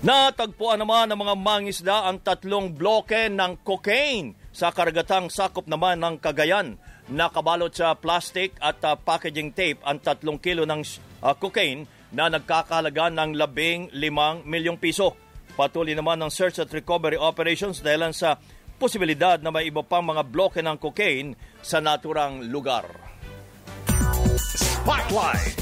Natagpuan 0.05 0.77
naman 0.77 1.09
ng 1.09 1.17
mga 1.25 1.35
mangisda 1.41 1.97
ang 2.05 2.21
tatlong 2.21 2.69
bloke 2.69 3.33
ng 3.33 3.65
cocaine 3.65 4.37
sa 4.53 4.69
karagatang 4.69 5.33
sakop 5.33 5.65
naman 5.65 5.97
ng 5.97 6.21
Cagayan. 6.21 6.77
Nakabalot 7.09 7.73
sa 7.73 7.97
plastic 7.97 8.53
at 8.61 8.77
uh, 8.85 8.93
packaging 8.93 9.57
tape 9.57 9.81
ang 9.81 9.97
tatlong 10.05 10.37
kilo 10.37 10.69
ng 10.69 10.85
uh, 11.25 11.33
cocaine 11.33 11.89
na 12.13 12.29
nagkakahalaga 12.29 13.09
ng 13.09 13.33
labing 13.33 13.89
limang 13.89 14.45
milyong 14.45 14.77
piso. 14.77 15.17
Patuloy 15.57 15.97
naman 15.97 16.21
ang 16.21 16.29
search 16.29 16.61
at 16.61 16.69
recovery 16.69 17.17
operations 17.17 17.81
dahil 17.81 18.13
sa 18.13 18.37
posibilidad 18.77 19.41
na 19.41 19.49
may 19.49 19.65
iba 19.65 19.81
pang 19.81 20.05
mga 20.05 20.21
bloke 20.29 20.61
ng 20.61 20.77
cocaine 20.77 21.33
sa 21.65 21.81
naturang 21.81 22.45
lugar. 22.53 23.14
Spotlight! 24.85 25.57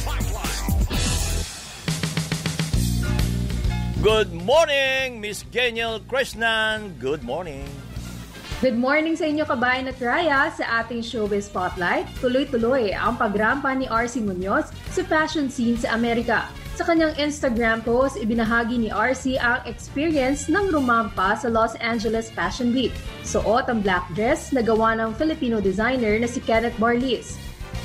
Good 4.04 4.36
morning, 4.36 5.24
Miss 5.24 5.48
Geniel 5.48 6.04
Krishnan. 6.12 7.00
Good 7.00 7.24
morning. 7.24 7.64
Good 8.60 8.76
morning 8.76 9.16
sa 9.16 9.32
inyo 9.32 9.48
kabayan 9.48 9.88
at 9.88 9.96
Raya 10.04 10.52
sa 10.52 10.84
ating 10.84 11.08
showbiz 11.08 11.48
spotlight. 11.48 12.04
Tuloy-tuloy 12.20 12.92
ang 12.92 13.16
pagrampa 13.16 13.72
ni 13.72 13.88
RC 13.88 14.28
Munoz 14.28 14.76
sa 14.92 15.08
fashion 15.08 15.48
scene 15.48 15.80
sa 15.80 15.96
Amerika. 15.96 16.52
Sa 16.76 16.84
kanyang 16.84 17.16
Instagram 17.16 17.80
post, 17.80 18.20
ibinahagi 18.20 18.76
ni 18.76 18.92
RC 18.92 19.40
ang 19.40 19.64
experience 19.64 20.52
ng 20.52 20.68
rumampa 20.68 21.40
sa 21.40 21.48
Los 21.48 21.80
Angeles 21.80 22.28
Fashion 22.28 22.76
Week. 22.76 22.92
Suot 23.24 23.72
ang 23.72 23.80
black 23.80 24.04
dress 24.20 24.52
na 24.52 24.60
gawa 24.60 25.00
ng 25.00 25.16
Filipino 25.16 25.64
designer 25.64 26.20
na 26.20 26.28
si 26.28 26.44
Kenneth 26.44 26.76
Barlis. 26.76 27.40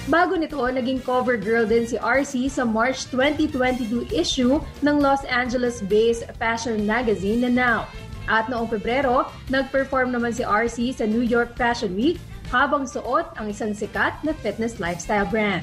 Bago 0.08 0.40
nito, 0.40 0.56
naging 0.56 1.04
cover 1.04 1.36
girl 1.36 1.68
din 1.68 1.84
si 1.84 2.00
RC 2.00 2.48
sa 2.48 2.64
March 2.64 3.12
2022 3.12 4.08
issue 4.08 4.56
ng 4.80 4.96
Los 5.04 5.20
Angeles-based 5.28 6.24
fashion 6.40 6.88
magazine 6.88 7.44
na 7.44 7.52
Now. 7.52 7.80
At 8.24 8.48
noong 8.48 8.72
Pebrero, 8.72 9.28
nag-perform 9.52 10.16
naman 10.16 10.32
si 10.32 10.48
RC 10.48 10.96
sa 10.96 11.04
New 11.04 11.20
York 11.20 11.52
Fashion 11.60 11.92
Week 11.92 12.16
habang 12.48 12.88
suot 12.88 13.36
ang 13.36 13.52
isang 13.52 13.76
sikat 13.76 14.16
na 14.24 14.32
fitness 14.32 14.80
lifestyle 14.80 15.28
brand. 15.28 15.60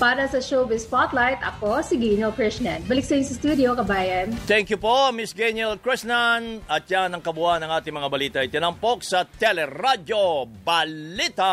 Para 0.00 0.24
sa 0.32 0.40
Showbiz 0.40 0.88
Spotlight, 0.88 1.44
ako 1.44 1.84
si 1.84 2.00
Geniel 2.00 2.32
Krishnan. 2.32 2.80
Balik 2.88 3.04
sa 3.04 3.20
sa 3.20 3.36
studio, 3.36 3.76
kabayan. 3.76 4.32
Thank 4.48 4.72
you 4.72 4.80
po, 4.80 5.12
Miss 5.12 5.36
Geniel 5.36 5.76
Krishnan. 5.76 6.64
At 6.64 6.88
yan 6.88 7.12
ang 7.12 7.20
kabuuan 7.20 7.60
ng 7.60 7.68
ating 7.68 7.92
mga 7.92 8.08
balita. 8.08 8.38
Itinampok 8.40 9.04
sa 9.04 9.28
Teleradyo 9.28 10.48
Balita. 10.64 11.52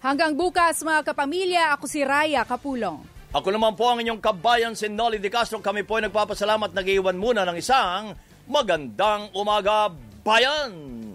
Hanggang 0.00 0.32
bukas, 0.40 0.80
mga 0.80 1.12
kapamilya, 1.12 1.76
ako 1.76 1.84
si 1.84 2.00
Raya 2.00 2.48
Kapulong. 2.48 3.04
Ako 3.36 3.52
naman 3.52 3.76
po 3.76 3.92
ang 3.92 4.00
inyong 4.00 4.24
kabayan 4.24 4.72
si 4.72 4.88
Nolly 4.88 5.20
De 5.20 5.28
Castro. 5.28 5.60
Kami 5.60 5.84
po 5.84 6.00
ay 6.00 6.08
nagpapasalamat 6.08 6.72
nag-iwan 6.72 7.20
muna 7.20 7.44
ng 7.44 7.60
isang 7.60 8.16
Magandang 8.48 9.30
umaga, 9.36 9.92
bayan! 10.26 11.09